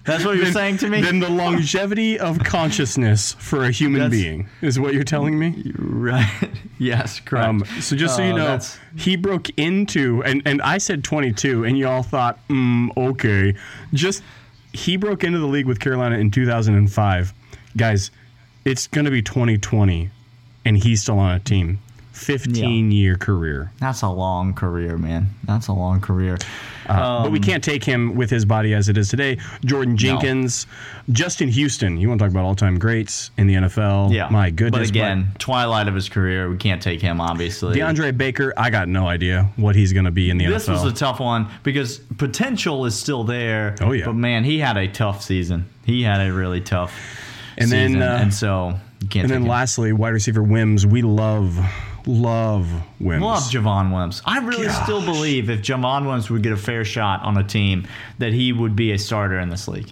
That's 0.05 0.25
what 0.25 0.37
you're 0.37 0.53
saying 0.53 0.79
to 0.79 0.89
me. 0.91 1.01
Then 1.01 1.19
the 1.21 1.31
longevity 1.31 2.19
of 2.19 2.39
consciousness 2.41 3.33
for 3.39 3.65
a 3.65 3.71
human 3.71 4.01
That's- 4.03 4.21
being 4.21 4.49
is 4.61 4.79
what 4.79 4.93
you're 4.95 5.03
telling 5.05 5.39
me. 5.39 5.73
right. 5.79 6.51
yes. 6.79 7.21
Correct. 7.21 7.49
Um, 7.49 7.65
so 7.81 7.97
just 7.97 8.17
so 8.17 8.23
you 8.23 8.35
Uh, 8.35 8.37
know, 8.37 8.59
he 8.97 9.17
broke 9.17 9.49
into 9.59 10.23
and 10.25 10.43
and 10.45 10.61
I 10.63 10.79
said 10.79 11.05
22, 11.05 11.65
and 11.65 11.79
y'all 11.79 12.03
thought, 12.03 12.39
mm, 12.49 12.95
okay, 12.97 13.55
just 13.95 14.23
he 14.75 14.97
broke 14.99 15.25
into 15.25 15.39
the 15.39 15.47
league 15.47 15.67
with 15.67 15.81
Carolina 15.81 16.17
in 16.19 16.31
2005. 16.31 17.33
Guys, 17.77 18.11
it's 18.67 18.87
gonna 18.89 19.11
be 19.11 19.23
2020, 19.23 20.11
and 20.67 20.77
he's 20.77 21.01
still 21.03 21.19
on 21.19 21.35
a 21.35 21.41
team. 21.41 21.79
15 22.13 22.93
year 22.93 23.17
career. 23.17 23.73
That's 23.81 24.03
a 24.03 24.09
long 24.09 24.55
career, 24.55 24.97
man. 24.99 25.29
That's 25.45 25.69
a 25.69 25.73
long 25.73 26.01
career. 26.01 26.37
Uh, 26.87 27.23
but 27.23 27.27
Um, 27.27 27.33
we 27.33 27.39
can't 27.41 27.63
take 27.63 27.85
him 27.85 28.15
with 28.17 28.29
his 28.29 28.45
body 28.45 28.75
as 28.75 28.89
it 28.89 28.99
is 28.99 29.09
today. 29.09 29.39
Jordan 29.65 29.97
Jenkins, 29.97 30.67
Justin 31.11 31.49
Houston. 31.49 31.97
You 31.97 32.09
want 32.09 32.19
to 32.19 32.25
talk 32.25 32.33
about 32.33 32.45
all 32.45 32.55
time 32.57 32.79
greats 32.79 33.31
in 33.39 33.47
the 33.47 33.55
NFL? 33.55 34.13
Yeah. 34.13 34.29
My 34.31 34.51
goodness. 34.51 34.81
But 34.81 34.89
again, 34.89 35.33
twilight 35.39 35.89
of 35.89 35.95
his 35.95 36.09
career, 36.09 36.51
we 36.51 36.57
can't 36.57 36.83
take 36.83 37.01
him, 37.01 37.21
obviously. 37.21 37.77
DeAndre 37.79 38.17
Baker, 38.19 38.53
I 38.57 38.71
got 38.71 38.89
no 38.89 39.07
idea 39.07 39.49
what 39.57 39.75
he's 39.77 39.93
going 39.93 40.07
to 40.07 40.11
be 40.11 40.29
in 40.29 40.39
the 40.39 40.47
this 40.47 40.65
NFL. 40.65 40.75
This 40.75 40.85
was 40.85 40.93
a 40.93 40.97
tough 40.97 41.21
one 41.21 41.49
because 41.63 41.99
potential 41.99 42.85
is 42.85 42.99
still 42.99 43.23
there. 43.25 43.77
Oh, 43.81 43.93
yeah. 43.93 44.07
But 44.07 44.15
man, 44.17 44.43
he 44.45 44.59
had 44.59 44.77
a 44.77 44.89
tough 44.89 45.23
season. 45.23 45.67
He 45.85 46.03
had 46.03 46.21
a 46.21 46.33
really 46.33 46.61
tough 46.61 46.93
And 47.59 47.71
then, 47.71 47.89
season. 47.91 48.03
uh, 48.03 48.19
and 48.21 48.35
so 48.35 48.79
can't 49.09 49.25
and 49.25 49.31
then 49.31 49.43
him. 49.43 49.49
lastly, 49.49 49.93
wide 49.93 50.11
receiver 50.15 50.43
Wims. 50.43 50.85
We 50.87 51.03
love, 51.03 51.59
love 52.07 52.69
Wims. 53.01 53.23
Love 53.23 53.43
Javon 53.45 53.93
Wims. 53.95 54.23
I 54.25 54.39
really 54.41 54.69
still 54.69 55.03
believe 55.05 55.51
if 55.51 55.61
Javon 55.61 56.07
Wims 56.07 56.31
would 56.31 56.43
get 56.43 56.53
a 56.53 56.57
fair 56.57 56.85
shot 56.85 57.23
on 57.23 57.37
a 57.37 57.45
team, 57.45 57.87
that 58.19 58.33
he 58.33 58.53
would 58.53 58.75
be 58.77 58.93
a 58.93 58.99
starter 58.99 59.39
in 59.39 59.49
this 59.49 59.69
league. 59.69 59.91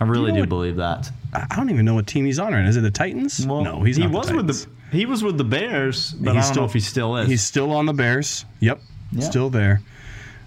I 0.00 0.04
really 0.04 0.30
know 0.30 0.36
do 0.36 0.40
what- 0.42 0.48
believe 0.48 0.76
that. 0.76 1.10
I 1.34 1.56
don't 1.56 1.68
even 1.70 1.84
know 1.84 1.94
what 1.94 2.06
team 2.06 2.24
he's 2.24 2.38
on 2.38 2.52
right 2.54 2.62
now. 2.62 2.68
Is 2.68 2.76
it 2.76 2.80
the 2.82 2.90
Titans? 2.90 3.46
Well, 3.46 3.62
no, 3.62 3.82
he's 3.82 3.96
he 3.96 4.06
was 4.06 4.28
the 4.28 4.36
with 4.36 4.46
the 4.46 4.66
he 4.90 5.04
was 5.04 5.22
with 5.22 5.36
the 5.36 5.44
Bears, 5.44 6.12
but 6.12 6.34
He's 6.34 6.44
I 6.44 6.48
don't 6.48 6.56
know 6.62 6.64
if 6.64 6.72
he 6.72 6.80
still 6.80 7.16
is. 7.18 7.28
He's 7.28 7.42
still 7.42 7.72
on 7.72 7.84
the 7.84 7.92
Bears. 7.92 8.46
Yep, 8.60 8.80
Yeah. 9.12 9.24
still 9.24 9.50
there. 9.50 9.82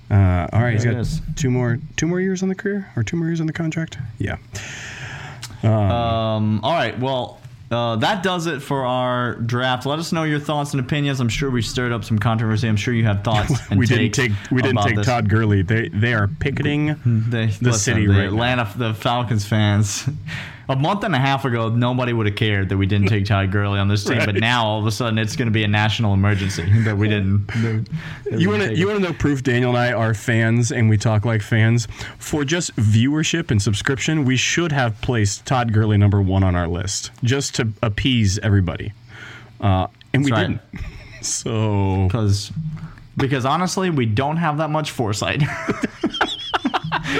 Uh, 0.09 0.47
All 0.51 0.61
right, 0.61 0.73
he's 0.73 0.83
got 0.83 1.05
two 1.35 1.51
more 1.51 1.79
two 1.97 2.07
more 2.07 2.19
years 2.19 2.41
on 2.43 2.49
the 2.49 2.55
career 2.55 2.89
or 2.95 3.03
two 3.03 3.15
more 3.17 3.27
years 3.27 3.39
on 3.41 3.47
the 3.47 3.53
contract. 3.53 3.97
Yeah. 4.17 4.37
Um, 5.63 6.59
all 6.63 6.73
right. 6.73 6.97
Well, 6.99 7.39
uh, 7.71 7.95
that 7.97 8.21
does 8.21 8.47
it 8.47 8.61
for 8.61 8.85
our 8.85 9.35
draft. 9.35 9.85
Let 9.85 9.97
us 9.99 10.11
know 10.11 10.23
your 10.23 10.39
thoughts 10.39 10.73
and 10.73 10.79
opinions. 10.81 11.19
I'm 11.19 11.29
sure 11.29 11.49
we 11.49 11.61
stirred 11.61 11.91
up 11.91 12.03
some 12.03 12.19
controversy. 12.19 12.67
I'm 12.67 12.75
sure 12.75 12.93
you 12.93 13.05
have 13.05 13.23
thoughts. 13.23 13.53
And 13.71 13.79
we 13.79 13.85
didn't 13.85 14.11
take 14.11 14.31
we 14.51 14.61
didn't 14.61 14.83
take 14.83 14.97
this. 14.97 15.05
Todd 15.05 15.29
Gurley. 15.29 15.61
They 15.61 15.87
they 15.89 16.13
are 16.13 16.27
picketing 16.27 16.87
They, 17.05 17.45
the 17.45 17.69
listen, 17.69 17.79
city 17.79 18.07
the 18.07 18.13
right 18.13 18.19
now. 18.23 18.27
Atlanta, 18.27 18.73
the 18.75 18.93
Falcons 18.93 19.45
fans. 19.45 20.07
A 20.71 20.75
month 20.77 21.03
and 21.03 21.13
a 21.13 21.19
half 21.19 21.43
ago, 21.43 21.67
nobody 21.67 22.13
would 22.13 22.27
have 22.27 22.37
cared 22.37 22.69
that 22.69 22.77
we 22.77 22.85
didn't 22.85 23.09
take 23.09 23.25
Todd 23.25 23.51
Gurley 23.51 23.77
on 23.77 23.89
this 23.89 24.05
team, 24.05 24.19
but 24.25 24.35
now 24.35 24.65
all 24.65 24.79
of 24.79 24.87
a 24.87 24.91
sudden 24.91 25.19
it's 25.19 25.35
going 25.35 25.47
to 25.47 25.51
be 25.51 25.65
a 25.65 25.67
national 25.67 26.13
emergency 26.13 26.63
that 26.83 26.95
we 26.95 27.09
didn't. 27.09 27.45
that 27.47 27.85
we 28.31 28.37
You 28.37 28.49
want 28.49 28.63
to 28.63 28.73
you 28.73 28.87
want 28.87 29.01
to 29.01 29.09
know 29.09 29.13
proof? 29.13 29.43
Daniel 29.43 29.71
and 29.71 29.77
I 29.77 29.91
are 29.91 30.13
fans, 30.13 30.71
and 30.71 30.89
we 30.89 30.95
talk 30.95 31.25
like 31.25 31.41
fans. 31.41 31.89
For 32.19 32.45
just 32.45 32.73
viewership 32.77 33.51
and 33.51 33.61
subscription, 33.61 34.23
we 34.23 34.37
should 34.37 34.71
have 34.71 34.99
placed 35.01 35.45
Todd 35.45 35.73
Gurley 35.73 35.97
number 35.97 36.21
one 36.21 36.41
on 36.41 36.55
our 36.55 36.69
list 36.69 37.11
just 37.21 37.53
to 37.55 37.67
appease 37.83 38.39
everybody, 38.39 38.93
uh, 39.59 39.87
and 40.13 40.23
we 40.23 40.31
right. 40.31 40.47
didn't. 40.47 40.61
So 41.23 42.07
because 42.07 42.51
because 43.17 43.45
honestly, 43.45 43.89
we 43.91 44.07
don't 44.07 44.37
have 44.37 44.57
that 44.57 44.69
much 44.69 44.89
foresight. 44.89 45.43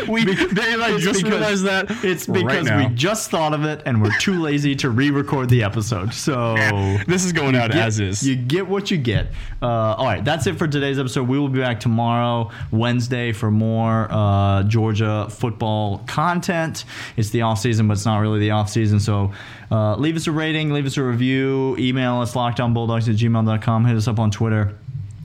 we 0.08 0.22
I 0.32 0.94
It's 0.96 1.04
just 1.04 1.24
realized 1.24 1.66
that 1.66 1.86
It's 2.04 2.26
because 2.28 2.66
now. 2.66 2.78
we 2.88 2.94
just 2.96 3.30
thought 3.32 3.54
of 3.54 3.64
it 3.66 3.82
and 3.86 4.02
we're 4.02 4.18
too 4.20 4.42
lazy 4.42 4.76
to 4.78 4.90
re-record 4.90 5.50
the 5.50 5.64
episode. 5.64 6.14
So 6.14 6.56
this 7.08 7.26
is 7.26 7.34
going 7.34 7.56
out 7.56 7.72
get- 7.72 7.86
as 7.88 8.00
is. 8.00 8.26
You 8.28 8.36
get 8.36 8.68
what 8.68 8.92
you 8.92 8.98
get. 8.98 9.28
Uh, 9.62 9.66
all 9.68 10.06
right, 10.06 10.24
that's 10.24 10.48
it 10.48 10.58
for 10.58 10.68
today's 10.68 10.98
episode. 11.00 11.28
We 11.28 11.38
will 11.40 11.50
be 11.50 11.60
back 11.60 11.80
tomorrow, 11.80 12.50
Wednesday, 12.72 13.32
for 13.32 13.52
more 13.52 14.08
uh, 14.12 14.64
Georgia 14.64 15.28
football 15.30 16.00
content. 16.08 16.86
It's 17.18 17.30
the 17.30 17.42
off 17.44 17.60
season, 17.60 17.88
but 17.88 17.94
it's 17.94 18.06
not 18.06 18.20
really 18.20 18.40
the 18.40 18.52
off 18.52 18.70
season. 18.70 19.00
So 19.00 19.32
uh, 19.72 19.96
leave 19.96 20.16
us 20.16 20.28
a 20.28 20.32
rating, 20.32 20.72
leave 20.74 20.86
us 20.86 20.98
a 20.98 21.04
review, 21.04 21.76
email 21.78 22.22
us 22.22 22.34
lockedonbulldogs 22.34 23.08
at 23.10 23.16
gmail.com, 23.16 23.86
hit 23.86 23.96
us 23.96 24.08
up 24.08 24.20
on 24.20 24.32
Twitter 24.32 24.76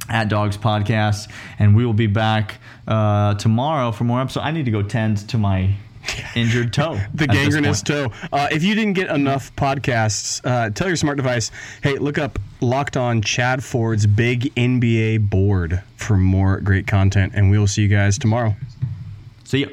at 0.09 0.29
Dogs 0.29 0.57
Podcast, 0.57 1.31
and 1.59 1.75
we 1.77 1.85
will 1.85 1.93
be 1.93 2.07
back 2.07 2.59
uh, 2.87 3.35
tomorrow 3.35 3.93
for 3.93 4.05
more 4.05 4.21
episodes. 4.21 4.45
I 4.47 4.51
need 4.51 4.65
to 4.67 4.71
go 4.71 4.83
tend 4.83 5.29
to 5.29 5.39
my 5.39 5.75
injured 6.35 6.73
toe. 6.73 7.01
the 7.15 7.27
gangrenous 7.27 7.83
toe. 7.83 8.13
Uh, 8.33 8.49
if 8.51 8.63
you 8.63 8.75
didn't 8.75 8.95
get 8.95 9.11
enough 9.11 9.55
podcasts, 9.57 10.41
uh, 10.45 10.71
tell 10.71 10.87
your 10.87 10.97
smart 10.97 11.17
device, 11.17 11.51
hey, 11.83 11.99
look 11.99 12.19
up 12.19 12.39
Locked 12.61 12.97
On 12.97 13.21
Chad 13.23 13.63
Ford's 13.63 14.07
Big 14.07 14.55
NBA 14.55 15.29
Board 15.29 15.83
for 15.97 16.17
more 16.17 16.61
great 16.61 16.87
content, 16.87 17.33
and 17.35 17.51
we 17.51 17.59
will 17.59 17.67
see 17.67 17.83
you 17.83 17.89
guys 17.89 18.19
tomorrow. 18.19 18.55
See 19.45 19.59
ya. 19.61 19.69